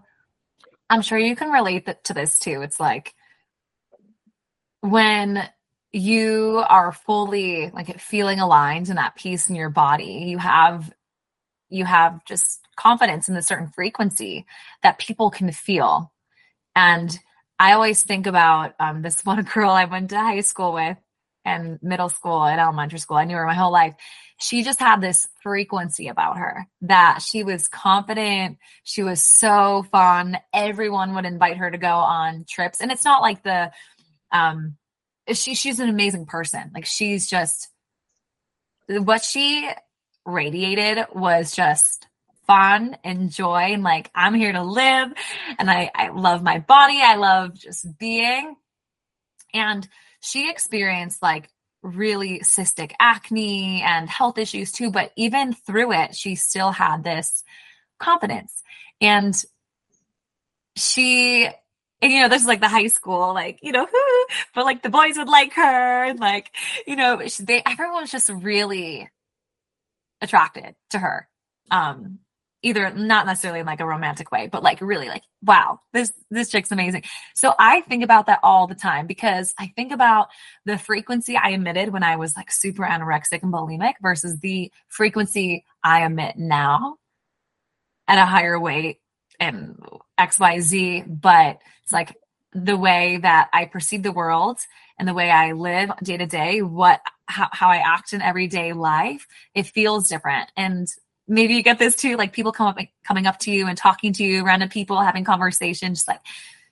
[0.90, 2.62] i'm sure you can relate to this too.
[2.62, 3.14] It's like
[4.80, 5.48] when
[5.92, 10.90] you are fully like feeling aligned and that peace in your body you have
[11.72, 14.46] you have just confidence in a certain frequency
[14.82, 16.12] that people can feel.
[16.76, 17.18] And
[17.58, 20.96] I always think about um, this one girl I went to high school with.
[21.44, 23.16] and middle school and elementary school.
[23.16, 23.94] I knew her my whole life.
[24.38, 28.58] She just had this frequency about her that she was confident.
[28.84, 30.38] She was so fun.
[30.52, 32.80] Everyone would invite her to go on trips.
[32.80, 33.70] And it's not like the,
[34.32, 34.76] um,
[35.32, 36.70] she, she's an amazing person.
[36.74, 37.68] Like she's just,
[38.88, 39.68] what she
[40.24, 42.06] radiated was just
[42.46, 45.12] fun and joy and like I'm here to live
[45.58, 47.00] and I, I love my body.
[47.02, 48.56] I love just being.
[49.54, 49.86] And
[50.20, 51.48] she experienced like
[51.82, 57.42] really cystic acne and health issues too, but even through it, she still had this
[57.98, 58.62] confidence.
[59.00, 59.34] And
[60.76, 61.48] she
[62.00, 63.86] and you know, this is like the high school, like, you know,
[64.54, 66.50] but like the boys would like her and like,
[66.86, 69.08] you know, they everyone was just really
[70.22, 71.28] attracted to her.
[71.70, 72.20] Um,
[72.62, 76.48] either not necessarily in like a romantic way, but like really like, wow, this, this
[76.48, 77.02] chick's amazing.
[77.34, 80.28] So I think about that all the time because I think about
[80.64, 85.64] the frequency I emitted when I was like super anorexic and bulimic versus the frequency
[85.82, 86.98] I emit now
[88.06, 89.00] at a higher weight
[89.40, 89.76] and
[90.18, 91.20] XYZ.
[91.20, 92.16] But it's like
[92.52, 94.60] the way that I perceive the world
[94.98, 97.00] and the way I live day to day, what,
[97.32, 100.50] how, how I act in everyday life, it feels different.
[100.56, 100.88] And
[101.28, 104.12] maybe you get this too like people come up coming up to you and talking
[104.12, 106.20] to you random people having conversations just like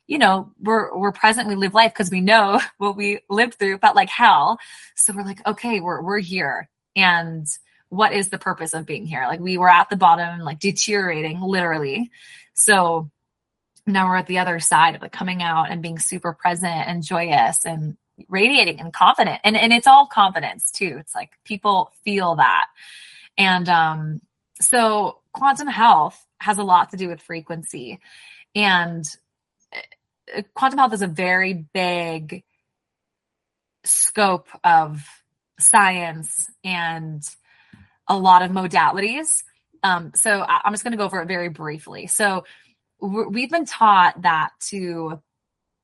[0.06, 3.78] you know we're we're present we live life because we know what we lived through
[3.78, 4.58] but like hell.
[4.96, 6.68] So we're like okay we're we're here.
[6.96, 7.46] And
[7.88, 9.24] what is the purpose of being here?
[9.26, 12.10] Like we were at the bottom like deteriorating literally.
[12.54, 13.10] So
[13.86, 17.02] now we're at the other side of like coming out and being super present and
[17.02, 17.96] joyous and
[18.28, 20.96] radiating and confident and and it's all confidence too.
[21.00, 22.66] It's like people feel that.
[23.38, 24.20] And um
[24.60, 28.00] so quantum health has a lot to do with frequency.
[28.54, 29.04] And
[30.34, 32.42] uh, quantum health is a very big
[33.84, 35.02] scope of
[35.58, 37.22] science and
[38.08, 39.42] a lot of modalities.
[39.82, 42.06] Um, so i'm just going to go over it very briefly.
[42.06, 42.44] So
[43.00, 45.22] we've been taught that to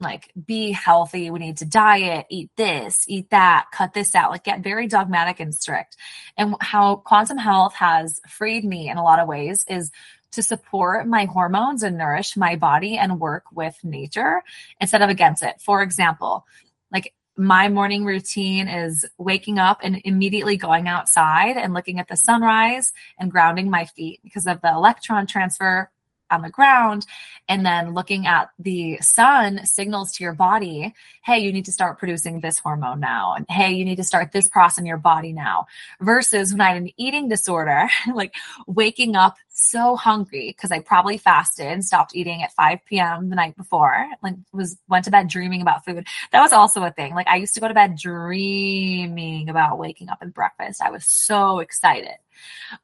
[0.00, 4.44] like be healthy we need to diet eat this eat that cut this out like
[4.44, 5.96] get very dogmatic and strict.
[6.36, 9.90] And how quantum health has freed me in a lot of ways is
[10.32, 14.42] to support my hormones and nourish my body and work with nature
[14.80, 15.60] instead of against it.
[15.60, 16.46] For example
[16.92, 22.16] like my morning routine is waking up and immediately going outside and looking at the
[22.16, 25.90] sunrise and grounding my feet because of the electron transfer
[26.30, 27.06] on the ground
[27.48, 31.98] and then looking at the sun signals to your body hey you need to start
[31.98, 35.32] producing this hormone now and hey you need to start this process in your body
[35.32, 35.66] now
[36.00, 38.34] versus when i had an eating disorder like
[38.66, 43.36] waking up so hungry because i probably fasted and stopped eating at 5 p.m the
[43.36, 46.06] night before like was went to bed dreaming about food.
[46.32, 47.14] That was also a thing.
[47.14, 50.82] Like i used to go to bed dreaming about waking up and breakfast.
[50.82, 52.16] I was so excited.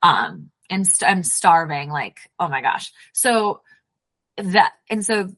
[0.03, 1.91] Um and st- I'm starving.
[1.91, 2.93] Like, oh my gosh.
[3.13, 3.61] So
[4.39, 5.31] that, and so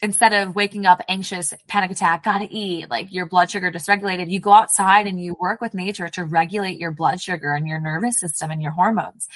[0.00, 4.40] instead of waking up anxious, panic attack, gotta eat, like your blood sugar dysregulated, you
[4.40, 8.20] go outside and you work with nature to regulate your blood sugar and your nervous
[8.20, 9.28] system and your hormones.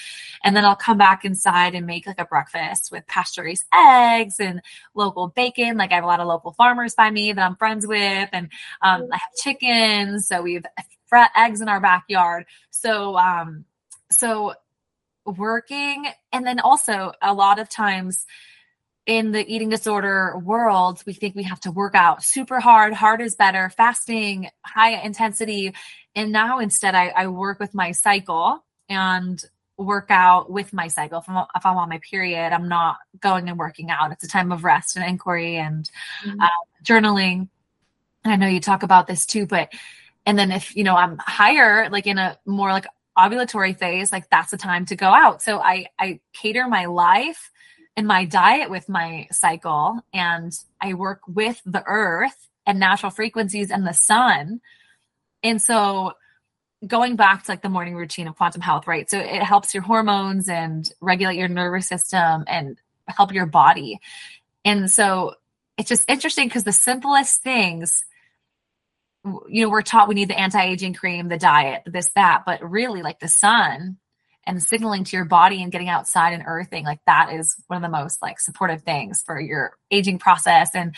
[0.44, 4.36] And then I'll come back inside and make like a breakfast with pasture raised eggs
[4.38, 4.60] and
[4.94, 5.76] local bacon.
[5.76, 8.48] Like I have a lot of local farmers by me that I'm friends with and
[8.82, 10.28] um, I have chickens.
[10.28, 10.66] So we have
[11.36, 12.44] eggs in our backyard.
[12.70, 13.64] So, um,
[14.10, 14.54] so
[15.24, 16.06] working.
[16.32, 18.26] And then also a lot of times
[19.06, 22.92] in the eating disorder world we think we have to work out super hard.
[22.92, 23.68] Hard is better.
[23.70, 25.74] Fasting high intensity.
[26.14, 29.42] And now instead i, I work with my cycle and
[29.76, 31.18] work out with my cycle.
[31.18, 34.12] If I'm, if I'm on my period i'm not going and working out.
[34.12, 35.90] It's a time of rest and inquiry and
[36.24, 36.40] mm-hmm.
[36.40, 36.48] uh,
[36.84, 37.48] journaling.
[38.24, 39.72] And i know you talk about this too but
[40.26, 42.86] and then if you know i'm higher like in a more like
[43.18, 45.42] ovulatory phase, like that's the time to go out.
[45.42, 47.50] So I, I cater my life
[47.96, 53.70] and my diet with my cycle and I work with the earth and natural frequencies
[53.70, 54.60] and the sun.
[55.42, 56.12] And so
[56.86, 59.08] going back to like the morning routine of quantum health, right?
[59.08, 64.00] So it helps your hormones and regulate your nervous system and help your body.
[64.64, 65.34] And so
[65.76, 68.04] it's just interesting because the simplest things
[69.24, 73.02] you know, we're taught we need the anti-aging cream, the diet, this, that, but really
[73.02, 73.98] like the sun
[74.44, 77.82] and signaling to your body and getting outside and earthing, like that is one of
[77.82, 80.70] the most like supportive things for your aging process.
[80.74, 80.94] And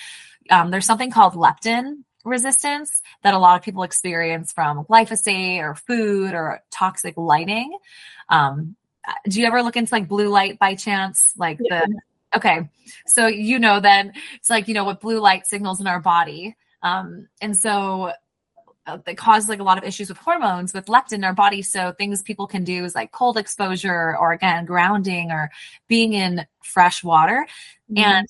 [0.50, 5.74] um, there's something called leptin resistance that a lot of people experience from glyphosate or
[5.74, 7.76] food or toxic lighting.
[8.30, 8.76] Um,
[9.28, 11.34] do you ever look into like blue light by chance?
[11.36, 11.84] Like yeah.
[11.86, 12.00] the,
[12.36, 12.70] okay.
[13.06, 16.56] So, you know, then it's like, you know, what blue light signals in our body
[16.84, 18.12] um, and so
[18.86, 21.62] uh, that causes like a lot of issues with hormones with leptin in our body.
[21.62, 25.50] So things people can do is like cold exposure or again grounding or
[25.88, 27.46] being in fresh water.
[27.90, 28.04] Mm-hmm.
[28.04, 28.28] And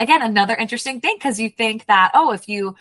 [0.00, 2.74] again, another interesting thing because you think that oh, if you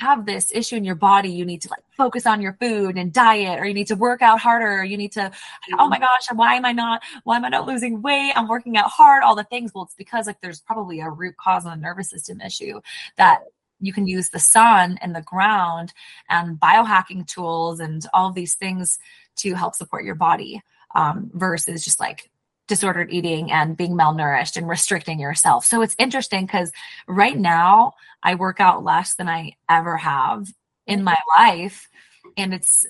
[0.00, 3.12] have this issue in your body, you need to like focus on your food and
[3.12, 5.30] diet, or you need to work out harder, or you need to,
[5.78, 8.32] oh my gosh, why am I not, why am I not losing weight?
[8.36, 9.72] I'm working out hard, all the things.
[9.74, 12.80] Well, it's because like there's probably a root cause on a nervous system issue
[13.16, 13.44] that
[13.80, 15.92] you can use the sun and the ground
[16.28, 18.98] and biohacking tools and all these things
[19.36, 20.62] to help support your body
[20.94, 22.30] um, versus just like
[22.66, 25.64] disordered eating and being malnourished and restricting yourself.
[25.64, 26.70] So it's interesting because
[27.06, 30.46] right now I work out less than I ever have
[30.86, 31.88] in my life.
[32.36, 32.86] And it's,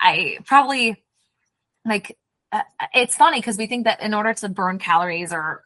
[0.00, 1.02] I, probably
[1.84, 2.16] like,
[2.52, 2.62] uh,
[2.94, 5.64] it's funny because we think that in order to burn calories or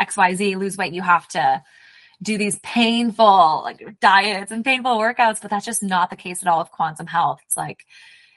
[0.00, 1.62] XYZ, lose weight, you have to
[2.24, 6.48] do these painful like diets and painful workouts, but that's just not the case at
[6.48, 7.40] all with quantum health.
[7.44, 7.86] It's like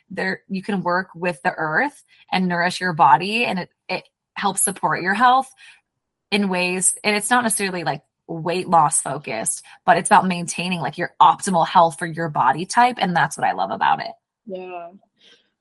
[0.10, 4.04] there you can work with the earth and nourish your body and it, it
[4.36, 5.52] helps support your health
[6.32, 10.98] in ways and it's not necessarily like weight loss focused, but it's about maintaining like
[10.98, 12.98] your optimal health for your body type.
[13.00, 14.12] And that's what I love about it.
[14.46, 14.90] Yeah.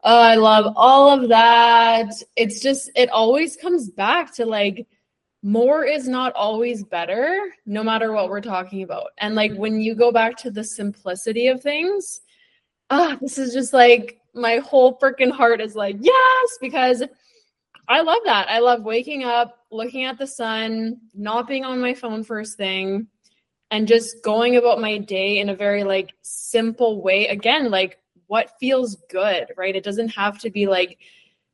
[0.03, 2.13] Oh, I love all of that.
[2.37, 4.87] It's just, it always comes back to like,
[5.47, 9.11] more is not always better, no matter what we're talking about.
[9.19, 12.23] And like when you go back to the simplicity of things,
[12.91, 17.05] ah, this is just like my whole freaking heart is like, yes, because
[17.87, 18.51] I love that.
[18.51, 23.07] I love waking up, looking at the sun, not being on my phone first thing,
[23.71, 27.29] and just going about my day in a very like simple way.
[27.29, 29.77] Again, like what feels good, right?
[29.77, 30.99] It doesn't have to be like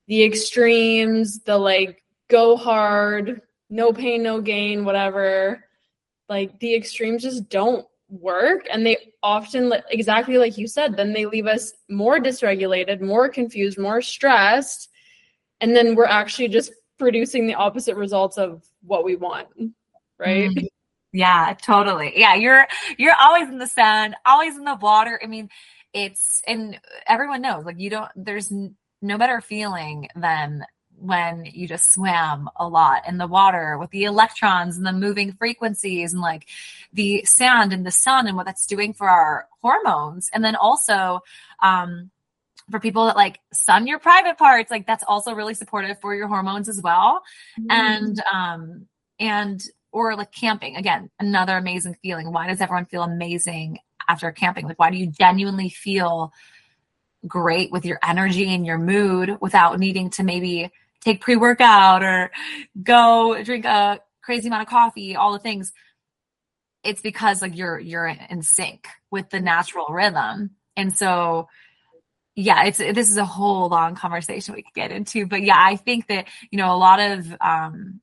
[0.06, 5.64] the extremes, the like go hard, no pain, no gain, whatever.
[6.28, 8.66] Like the extremes just don't work.
[8.70, 13.78] And they often, exactly like you said, then they leave us more dysregulated, more confused,
[13.78, 14.90] more stressed.
[15.62, 19.48] And then we're actually just producing the opposite results of what we want.
[20.18, 20.50] Right.
[20.50, 20.66] Mm-hmm.
[21.14, 22.12] Yeah, totally.
[22.16, 22.66] Yeah, you're
[22.96, 25.20] you're always in the sun, always in the water.
[25.22, 25.50] I mean,
[25.92, 28.50] it's and everyone knows like you don't there's
[29.02, 30.64] no better feeling than
[31.02, 35.32] when you just swam a lot in the water with the electrons and the moving
[35.32, 36.46] frequencies and like
[36.92, 40.30] the sand and the sun and what that's doing for our hormones.
[40.32, 41.20] And then also,
[41.60, 42.10] um,
[42.70, 46.28] for people that like sun your private parts, like that's also really supportive for your
[46.28, 47.22] hormones as well.
[47.58, 47.70] Mm-hmm.
[47.70, 48.86] And, um,
[49.18, 52.32] and, or like camping again, another amazing feeling.
[52.32, 53.78] Why does everyone feel amazing
[54.08, 54.66] after camping?
[54.66, 56.32] Like, why do you genuinely feel
[57.26, 60.70] great with your energy and your mood without needing to maybe
[61.02, 62.30] take pre workout or
[62.82, 65.72] go drink a crazy amount of coffee, all the things.
[66.84, 70.50] It's because like you're you're in sync with the natural rhythm.
[70.76, 71.48] And so
[72.34, 75.26] yeah, it's this is a whole long conversation we could get into.
[75.26, 78.00] But yeah, I think that, you know, a lot of um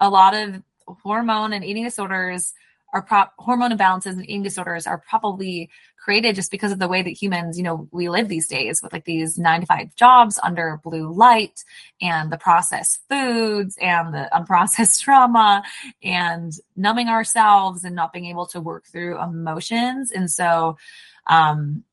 [0.00, 2.52] a lot of hormone and eating disorders
[2.92, 5.70] are prop hormone imbalances and eating disorders are probably
[6.04, 8.92] created just because of the way that humans, you know, we live these days with
[8.92, 11.64] like these nine to five jobs under blue light
[12.02, 15.62] and the processed foods and the unprocessed trauma
[16.02, 20.12] and numbing ourselves and not being able to work through emotions.
[20.12, 20.76] And so,
[21.26, 21.84] um,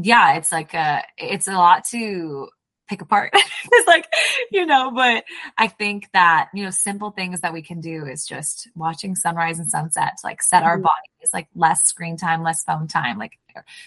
[0.00, 2.48] yeah, it's like a, it's a lot to
[2.88, 3.30] pick apart.
[3.72, 4.06] it's like,
[4.50, 5.24] you know, but
[5.56, 9.58] I think that, you know, simple things that we can do is just watching sunrise
[9.58, 10.84] and sunset to like set our mm-hmm.
[10.84, 13.38] bodies, like less screen time, less phone time, like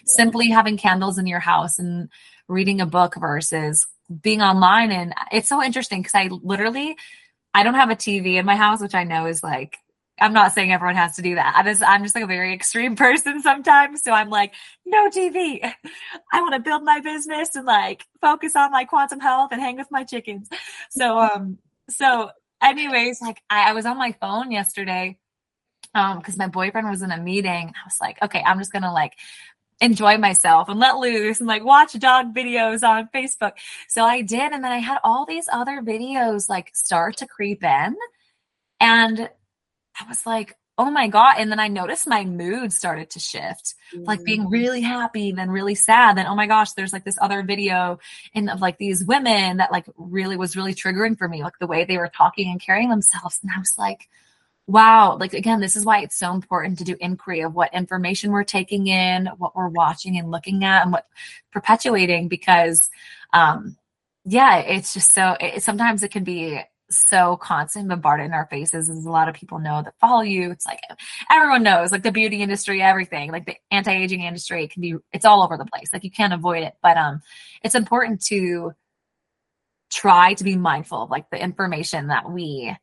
[0.06, 2.10] simply having candles in your house and
[2.48, 3.88] reading a book versus
[4.22, 4.92] being online.
[4.92, 6.96] And it's so interesting because I literally,
[7.54, 9.78] I don't have a TV in my house, which I know is like
[10.22, 11.54] I'm not saying everyone has to do that.
[11.58, 14.04] I'm just, I'm just like a very extreme person sometimes.
[14.04, 14.54] So I'm like,
[14.86, 15.60] no TV.
[16.34, 19.78] I want to build my business and like focus on my quantum health and hang
[19.78, 20.50] with my chickens.
[20.90, 21.58] So, um,
[21.90, 22.30] so
[22.62, 25.18] anyways, like I, I was on my phone yesterday,
[25.94, 27.74] um, because my boyfriend was in a meeting.
[27.76, 29.18] I was like, okay, I'm just gonna like
[29.82, 33.54] enjoy myself and let loose and like watch dog videos on Facebook.
[33.88, 34.54] So I did.
[34.54, 37.96] And then I had all these other videos like start to creep in.
[38.80, 39.30] And
[40.02, 41.36] I was like, oh my God.
[41.38, 44.04] And then I noticed my mood started to shift, mm-hmm.
[44.04, 44.52] like being mm.
[44.52, 46.18] really happy, then really sad.
[46.18, 48.00] Then, oh my gosh, there's like this other video
[48.34, 51.68] and of like these women that like really was really triggering for me, like the
[51.68, 53.40] way they were talking and carrying themselves.
[53.44, 54.08] And I was like,
[54.66, 58.32] wow, like again, this is why it's so important to do inquiry of what information
[58.32, 61.06] we're taking in, what we're watching and looking at, and what
[61.52, 62.90] perpetuating because,
[63.34, 63.78] um,
[64.24, 68.90] yeah, it's just so, it, sometimes it can be so constant bombarded in our faces
[68.90, 70.52] as a lot of people know that follow you.
[70.52, 70.80] It's like
[71.30, 75.26] everyone knows like the beauty industry everything like the anti-aging industry it can be it's
[75.26, 75.90] all over the place.
[75.94, 76.74] Like you can't avoid it.
[76.82, 77.22] But um
[77.64, 78.74] it's important to
[79.90, 82.76] try to be mindful of like the information that we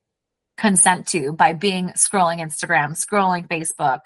[0.56, 4.00] consent to by being scrolling instagram scrolling facebook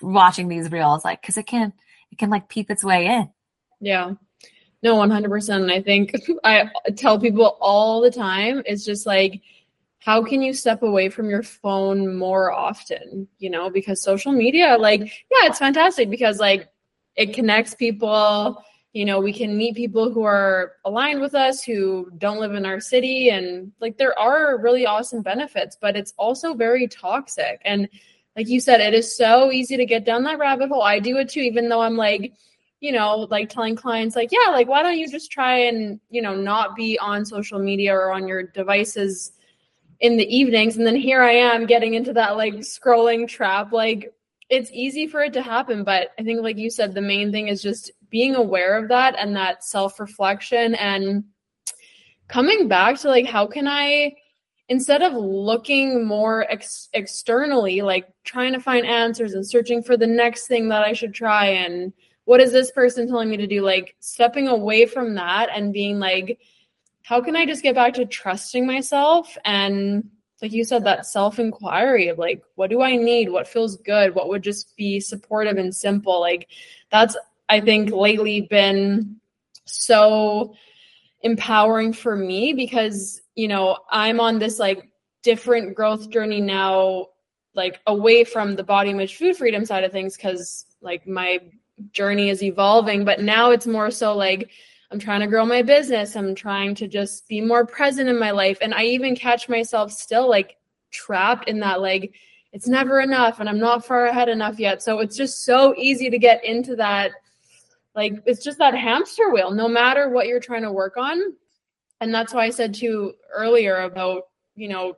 [0.00, 1.72] watching these reels like because it can
[2.10, 3.30] it can like peep its way in.
[3.80, 4.12] Yeah
[4.82, 5.62] no, 100%.
[5.62, 6.12] And I think
[6.44, 9.40] I tell people all the time, it's just like,
[10.00, 13.28] how can you step away from your phone more often?
[13.38, 16.68] You know, because social media, like, yeah, it's fantastic because, like,
[17.14, 18.60] it connects people.
[18.92, 22.66] You know, we can meet people who are aligned with us, who don't live in
[22.66, 23.28] our city.
[23.28, 27.62] And, like, there are really awesome benefits, but it's also very toxic.
[27.64, 27.88] And,
[28.34, 30.82] like you said, it is so easy to get down that rabbit hole.
[30.82, 32.32] I do it too, even though I'm like,
[32.82, 36.20] you know, like telling clients, like, yeah, like, why don't you just try and, you
[36.20, 39.32] know, not be on social media or on your devices
[40.00, 40.76] in the evenings?
[40.76, 43.70] And then here I am getting into that like scrolling trap.
[43.70, 44.12] Like,
[44.50, 45.84] it's easy for it to happen.
[45.84, 49.14] But I think, like you said, the main thing is just being aware of that
[49.16, 51.22] and that self reflection and
[52.26, 54.16] coming back to like, how can I,
[54.68, 60.06] instead of looking more ex- externally, like trying to find answers and searching for the
[60.08, 61.92] next thing that I should try and,
[62.24, 63.62] what is this person telling me to do?
[63.62, 66.38] Like stepping away from that and being like,
[67.02, 69.36] how can I just get back to trusting myself?
[69.44, 70.08] And
[70.40, 73.28] like you said, that self inquiry of like, what do I need?
[73.28, 74.14] What feels good?
[74.14, 76.20] What would just be supportive and simple?
[76.20, 76.48] Like,
[76.90, 77.16] that's,
[77.48, 79.20] I think, lately been
[79.64, 80.54] so
[81.22, 84.88] empowering for me because, you know, I'm on this like
[85.22, 87.08] different growth journey now,
[87.54, 91.38] like away from the body image food freedom side of things, because like my
[91.92, 94.50] journey is evolving, but now it's more so like
[94.90, 96.16] I'm trying to grow my business.
[96.16, 98.58] I'm trying to just be more present in my life.
[98.60, 100.56] And I even catch myself still like
[100.90, 102.12] trapped in that like
[102.52, 104.82] it's never enough and I'm not far ahead enough yet.
[104.82, 107.12] So it's just so easy to get into that
[107.94, 111.20] like it's just that hamster wheel no matter what you're trying to work on.
[112.02, 114.24] And that's why I said to you earlier about,
[114.56, 114.96] you know,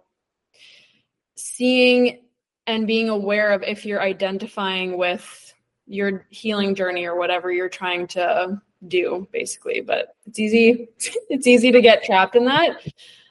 [1.36, 2.20] seeing
[2.66, 5.43] and being aware of if you're identifying with
[5.86, 9.80] your healing journey or whatever you're trying to do basically.
[9.80, 10.88] But it's easy
[11.28, 12.78] it's easy to get trapped in that.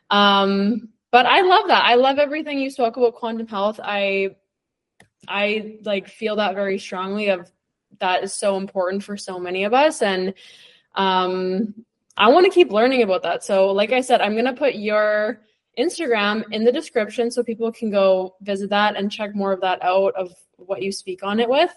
[0.09, 1.83] Um but i love that.
[1.85, 3.79] I love everything you spoke about quantum health.
[3.83, 4.35] I
[5.27, 7.51] i like feel that very strongly of
[7.99, 10.01] that is so important for so many of us.
[10.01, 10.33] And
[10.95, 11.73] um
[12.17, 13.43] i want to keep learning about that.
[13.43, 15.41] So like i said i'm going to put your
[15.79, 19.83] instagram in the description so people can go visit that and check more of that
[19.83, 21.75] out of what you speak on it with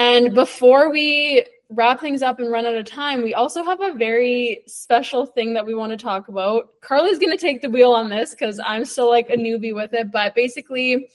[0.00, 3.92] and before we wrap things up and run out of time, we also have a
[3.92, 6.70] very special thing that we want to talk about.
[6.80, 9.92] Carly's going to take the wheel on this because I'm still like a newbie with
[9.92, 10.10] it.
[10.10, 11.10] But basically,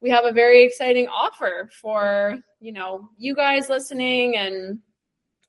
[0.00, 4.80] we have a very exciting offer for you know you guys listening and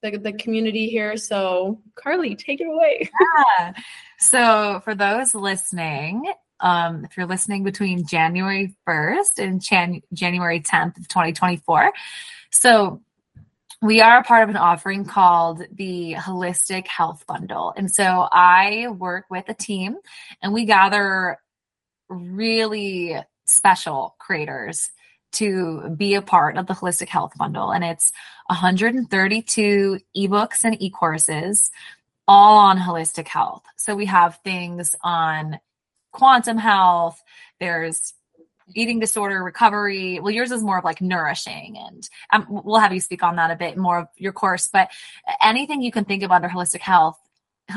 [0.03, 1.17] the, the community here.
[1.17, 3.09] So, Carly, take it away.
[3.59, 3.73] Yeah.
[4.17, 10.97] So, for those listening, um, if you're listening between January 1st and Jan- January 10th
[10.97, 11.91] of 2024,
[12.51, 13.01] so
[13.81, 17.73] we are a part of an offering called the Holistic Health Bundle.
[17.75, 19.97] And so I work with a team
[20.41, 21.37] and we gather
[22.09, 24.89] really special creators
[25.33, 27.71] to be a part of the Holistic Health Bundle.
[27.71, 28.11] And it's
[28.47, 31.69] 132 ebooks and e courses,
[32.27, 33.63] all on holistic health.
[33.75, 35.59] So we have things on
[36.15, 37.21] quantum health,
[37.59, 38.13] there's
[38.73, 40.19] eating disorder recovery.
[40.19, 43.51] Well yours is more of like nourishing and um, we'll have you speak on that
[43.51, 44.89] a bit more of your course but
[45.43, 47.19] anything you can think of under holistic health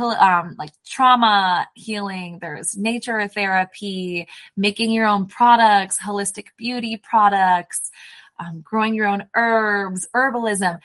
[0.01, 4.27] um, like trauma healing there's nature therapy
[4.57, 7.91] making your own products holistic beauty products
[8.39, 10.79] um, growing your own herbs herbalism.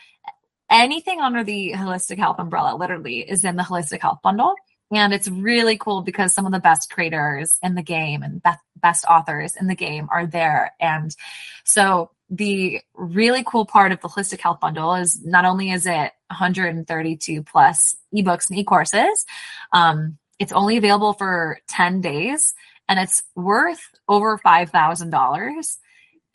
[0.70, 4.56] Anything under the holistic health umbrella literally is in the holistic health bundle
[4.96, 8.41] and it's really cool because some of the best creators in the game and
[8.78, 10.74] best authors in the game are there.
[10.80, 11.16] And
[11.64, 16.12] so the really cool part of the Holistic Health Bundle is not only is it
[16.28, 19.26] 132 plus ebooks and e-courses,
[19.72, 22.54] um, it's only available for 10 days
[22.89, 25.78] and it's worth over $5,000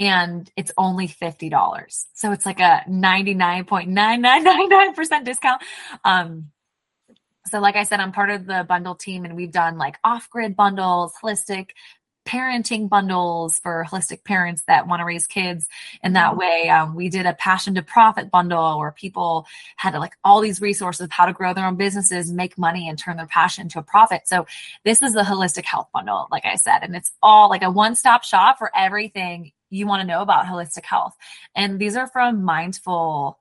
[0.00, 2.06] and it's only $50.
[2.14, 5.60] So it's like a 99.9999% discount.
[6.04, 6.52] Um,
[7.48, 10.56] so like I said, I'm part of the bundle team and we've done like off-grid
[10.56, 11.70] bundles, holistic
[12.28, 15.66] parenting bundles for holistic parents that want to raise kids
[16.04, 16.40] in that mm-hmm.
[16.40, 16.68] way.
[16.68, 19.46] Um, we did a passion to profit bundle where people
[19.76, 22.98] had like all these resources of how to grow their own businesses, make money, and
[22.98, 24.28] turn their passion into a profit.
[24.28, 24.46] So
[24.84, 27.94] this is the holistic health bundle, like I said, and it's all like a one
[27.94, 31.14] stop shop for everything you want to know about holistic health.
[31.54, 33.38] And these are from mindful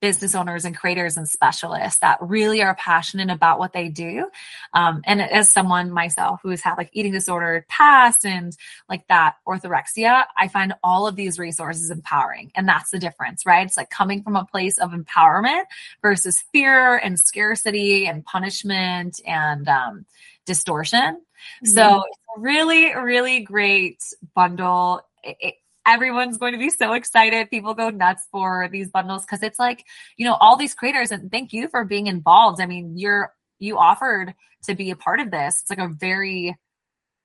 [0.00, 4.28] business owners and creators and specialists that really are passionate about what they do.
[4.72, 8.56] Um, and as someone myself who has had like eating disorder past and
[8.88, 12.52] like that orthorexia, I find all of these resources empowering.
[12.54, 13.66] And that's the difference, right?
[13.66, 15.64] It's like coming from a place of empowerment
[16.02, 20.06] versus fear and scarcity and punishment and um,
[20.46, 21.20] distortion.
[21.64, 21.66] Mm-hmm.
[21.68, 22.04] So
[22.36, 24.02] really, really great
[24.34, 25.02] bundle.
[25.22, 25.54] It,
[25.88, 27.50] everyone's going to be so excited.
[27.50, 29.84] People go nuts for these bundles because it's like,
[30.16, 32.60] you know, all these creators and thank you for being involved.
[32.60, 34.34] I mean, you're you offered
[34.64, 35.60] to be a part of this.
[35.62, 36.56] It's like a very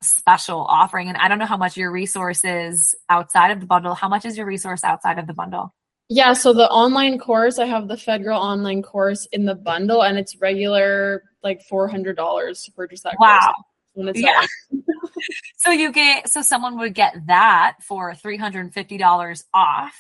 [0.02, 1.08] special offering.
[1.08, 3.94] And I don't know how much your resource is outside of the bundle.
[3.94, 5.74] How much is your resource outside of the bundle?
[6.10, 10.04] Yeah, so the online course, I have the Fed Girl online course in the bundle,
[10.04, 13.16] and it's regular like four hundred dollars to purchase that.
[13.20, 13.54] Wow.
[13.96, 14.46] Yeah.
[15.58, 19.94] so you get so someone would get that for three hundred and fifty dollars off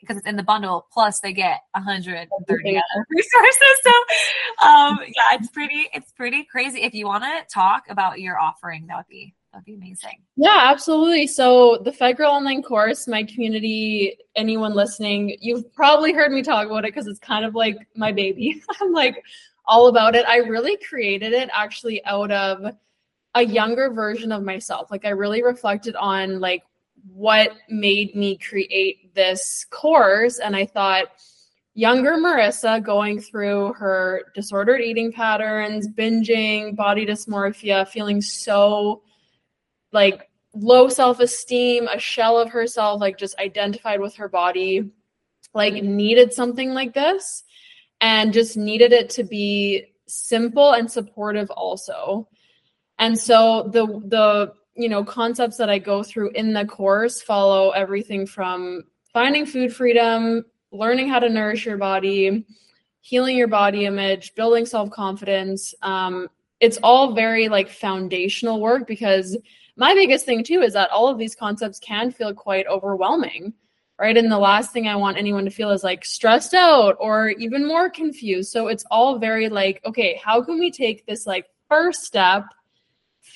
[0.00, 0.86] because it's in the bundle.
[0.92, 3.60] Plus, they get one hundred and thirty other resources.
[3.82, 6.82] So, um, yeah, it's pretty it's pretty crazy.
[6.82, 10.22] If you want to talk about your offering, that would be that'd be amazing.
[10.36, 11.26] Yeah, absolutely.
[11.26, 16.66] So the Fed Girl online course, my community, anyone listening, you've probably heard me talk
[16.66, 18.62] about it because it's kind of like my baby.
[18.80, 19.22] I'm like
[19.66, 20.26] all about it.
[20.26, 22.74] I really created it actually out of
[23.34, 24.90] a younger version of myself.
[24.90, 26.62] Like I really reflected on like
[27.12, 31.08] what made me create this course and I thought
[31.74, 39.02] younger Marissa going through her disordered eating patterns, binging, body dysmorphia, feeling so
[39.92, 44.90] like low self-esteem, a shell of herself, like just identified with her body,
[45.54, 45.96] like mm-hmm.
[45.96, 47.44] needed something like this
[48.00, 52.28] and just needed it to be simple and supportive also.
[52.98, 57.70] And so the the you know concepts that I go through in the course follow
[57.70, 62.44] everything from finding food freedom, learning how to nourish your body,
[63.00, 65.74] healing your body image, building self confidence.
[65.82, 66.28] Um,
[66.60, 69.36] it's all very like foundational work because
[69.76, 73.52] my biggest thing too is that all of these concepts can feel quite overwhelming
[73.98, 77.28] right and the last thing i want anyone to feel is like stressed out or
[77.30, 81.46] even more confused so it's all very like okay how can we take this like
[81.68, 82.44] first step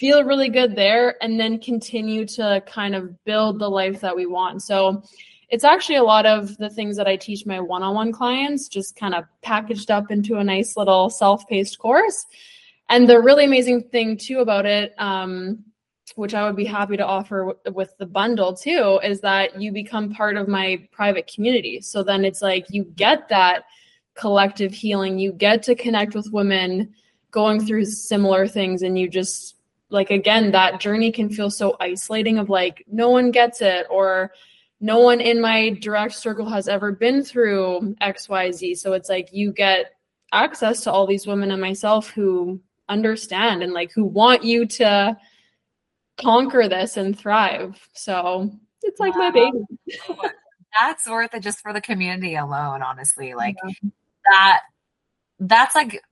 [0.02, 4.26] feel really good there and then continue to kind of build the life that we
[4.26, 4.60] want.
[4.60, 5.00] So
[5.48, 8.66] it's actually a lot of the things that I teach my one on one clients,
[8.66, 12.26] just kind of packaged up into a nice little self paced course.
[12.88, 15.62] And the really amazing thing, too, about it, um,
[16.16, 19.70] which I would be happy to offer w- with the bundle too, is that you
[19.70, 21.80] become part of my private community.
[21.80, 23.66] So then it's like you get that
[24.14, 26.92] collective healing, you get to connect with women
[27.30, 29.61] going through similar things, and you just
[29.92, 34.32] like again that journey can feel so isolating of like no one gets it or
[34.80, 39.52] no one in my direct circle has ever been through xyz so it's like you
[39.52, 39.92] get
[40.32, 45.16] access to all these women and myself who understand and like who want you to
[46.20, 48.50] conquer this and thrive so
[48.82, 49.28] it's like wow.
[49.28, 49.64] my baby
[50.80, 53.90] that's worth it just for the community alone honestly like yeah.
[54.30, 54.60] that
[55.40, 56.02] that's like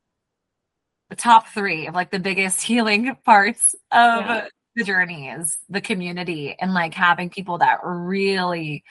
[1.16, 4.46] top three of like the biggest healing parts of yeah.
[4.76, 8.84] the journey is the community and like having people that really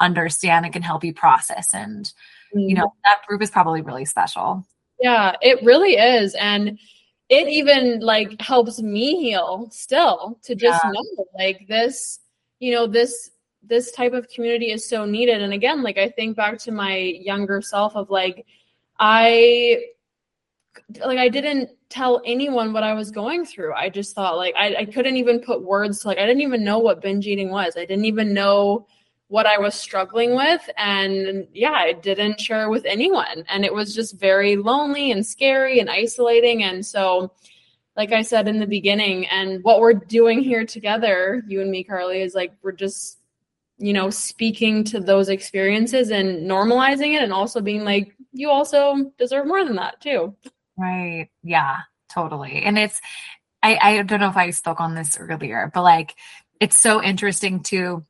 [0.00, 2.12] understand and can help you process and
[2.54, 2.60] mm-hmm.
[2.60, 4.66] you know that group is probably really special
[5.00, 6.78] yeah it really is and
[7.28, 10.90] it even like helps me heal still to just yeah.
[10.90, 12.20] know like this
[12.58, 13.30] you know this
[13.62, 16.96] this type of community is so needed and again like i think back to my
[16.96, 18.44] younger self of like
[18.98, 19.80] i
[21.04, 23.74] like I didn't tell anyone what I was going through.
[23.74, 26.64] I just thought like I, I couldn't even put words to like I didn't even
[26.64, 27.76] know what binge eating was.
[27.76, 28.86] I didn't even know
[29.28, 30.68] what I was struggling with.
[30.76, 33.44] And yeah, I didn't share with anyone.
[33.48, 36.62] And it was just very lonely and scary and isolating.
[36.62, 37.32] And so,
[37.96, 41.84] like I said in the beginning, and what we're doing here together, you and me,
[41.84, 43.18] Carly, is like we're just,
[43.78, 49.12] you know, speaking to those experiences and normalizing it and also being like, you also
[49.16, 50.34] deserve more than that too.
[50.76, 51.28] Right.
[51.42, 51.80] Yeah,
[52.12, 52.62] totally.
[52.62, 53.00] And it's,
[53.62, 56.14] I, I don't know if I spoke on this earlier, but like,
[56.60, 58.04] it's so interesting to,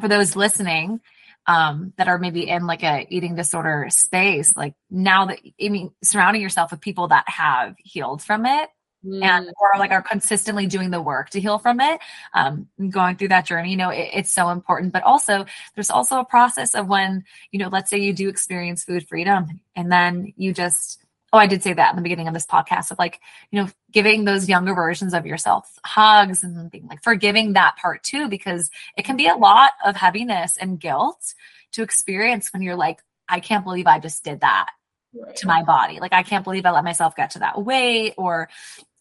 [0.00, 1.00] for those listening,
[1.46, 5.90] um, that are maybe in like a eating disorder space, like now that, I mean,
[6.02, 8.70] surrounding yourself with people that have healed from it
[9.04, 9.22] mm.
[9.22, 12.00] and or like are consistently doing the work to heal from it
[12.32, 16.18] um going through that journey you know it, it's so important but also there's also
[16.18, 20.32] a process of when you know let's say you do experience food freedom and then
[20.36, 21.03] you just
[21.34, 23.20] oh i did say that in the beginning of this podcast of like
[23.50, 28.02] you know giving those younger versions of yourself hugs and being like forgiving that part
[28.02, 31.34] too because it can be a lot of heaviness and guilt
[31.72, 34.68] to experience when you're like i can't believe i just did that
[35.14, 35.36] right.
[35.36, 36.00] to my body.
[36.00, 38.48] Like, I can't believe I let myself get to that weight or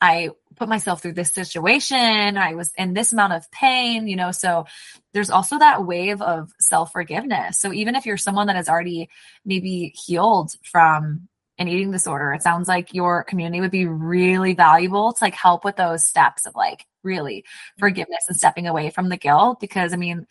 [0.02, 2.38] I put myself through this situation.
[2.38, 4.32] I was in this amount of pain, you know.
[4.32, 4.66] So
[5.14, 7.60] there's also that wave of self forgiveness.
[7.60, 9.10] So even if you're someone that has already
[9.46, 11.28] maybe healed from
[11.58, 15.64] an eating disorder, it sounds like your community would be really valuable to like help
[15.64, 17.46] with those steps of like really
[17.78, 19.60] forgiveness and stepping away from the guilt.
[19.60, 20.26] Because I mean,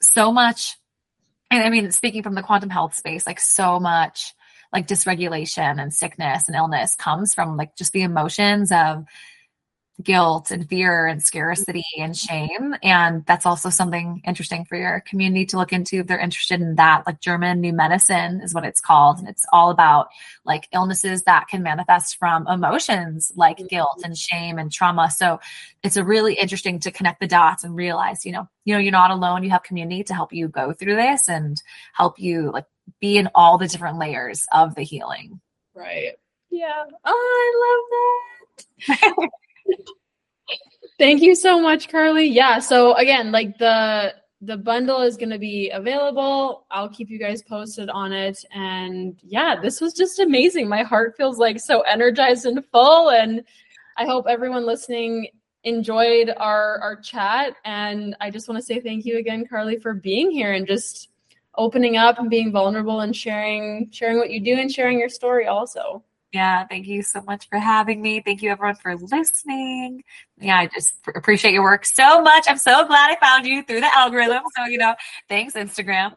[0.00, 0.76] so much,
[1.50, 4.32] and I mean, speaking from the quantum health space, like so much
[4.72, 9.04] like dysregulation and sickness and illness comes from like just the emotions of
[10.04, 12.74] guilt and fear and scarcity and shame.
[12.82, 16.76] And that's also something interesting for your community to look into if they're interested in
[16.76, 17.04] that.
[17.06, 19.18] Like German New Medicine is what it's called.
[19.18, 20.08] And it's all about
[20.44, 23.66] like illnesses that can manifest from emotions like mm-hmm.
[23.66, 25.10] guilt and shame and trauma.
[25.10, 25.40] So
[25.82, 28.92] it's a really interesting to connect the dots and realize, you know, you know, you're
[28.92, 29.42] not alone.
[29.42, 31.60] You have community to help you go through this and
[31.94, 32.66] help you like
[33.00, 35.40] be in all the different layers of the healing.
[35.74, 36.12] Right.
[36.50, 36.84] Yeah.
[37.04, 37.82] Oh,
[38.86, 39.28] I love that.
[40.98, 42.26] Thank you so much, Carly.
[42.26, 42.58] Yeah.
[42.58, 46.66] So again, like the the bundle is going to be available.
[46.70, 48.44] I'll keep you guys posted on it.
[48.52, 50.68] And yeah, this was just amazing.
[50.68, 53.10] My heart feels like so energized and full.
[53.10, 53.44] And
[53.96, 55.28] I hope everyone listening
[55.64, 57.54] enjoyed our our chat.
[57.64, 61.08] And I just want to say thank you again, Carly, for being here and just
[61.56, 65.46] opening up and being vulnerable and sharing sharing what you do and sharing your story
[65.46, 66.02] also.
[66.32, 68.22] Yeah, thank you so much for having me.
[68.24, 70.02] Thank you everyone for listening.
[70.40, 72.44] Yeah, I just appreciate your work so much.
[72.48, 74.42] I'm so glad I found you through the algorithm.
[74.56, 74.94] So, you know,
[75.28, 76.14] thanks Instagram.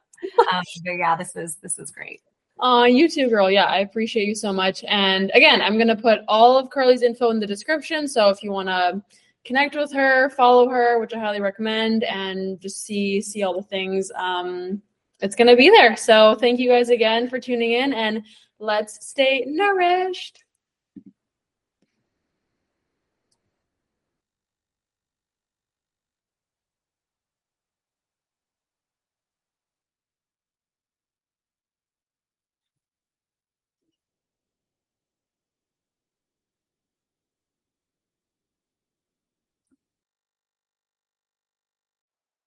[0.53, 2.21] Um, yeah, this was this was great.
[2.61, 3.51] Uh, you too, girl.
[3.51, 4.85] Yeah, I appreciate you so much.
[4.87, 8.07] And again, I'm gonna put all of Carly's info in the description.
[8.07, 9.03] So if you wanna
[9.43, 13.67] connect with her, follow her, which I highly recommend, and just see see all the
[13.67, 14.11] things.
[14.15, 14.81] Um,
[15.21, 15.95] it's going to be there.
[15.95, 18.23] So thank you guys again for tuning in and
[18.59, 20.44] let's stay nourished.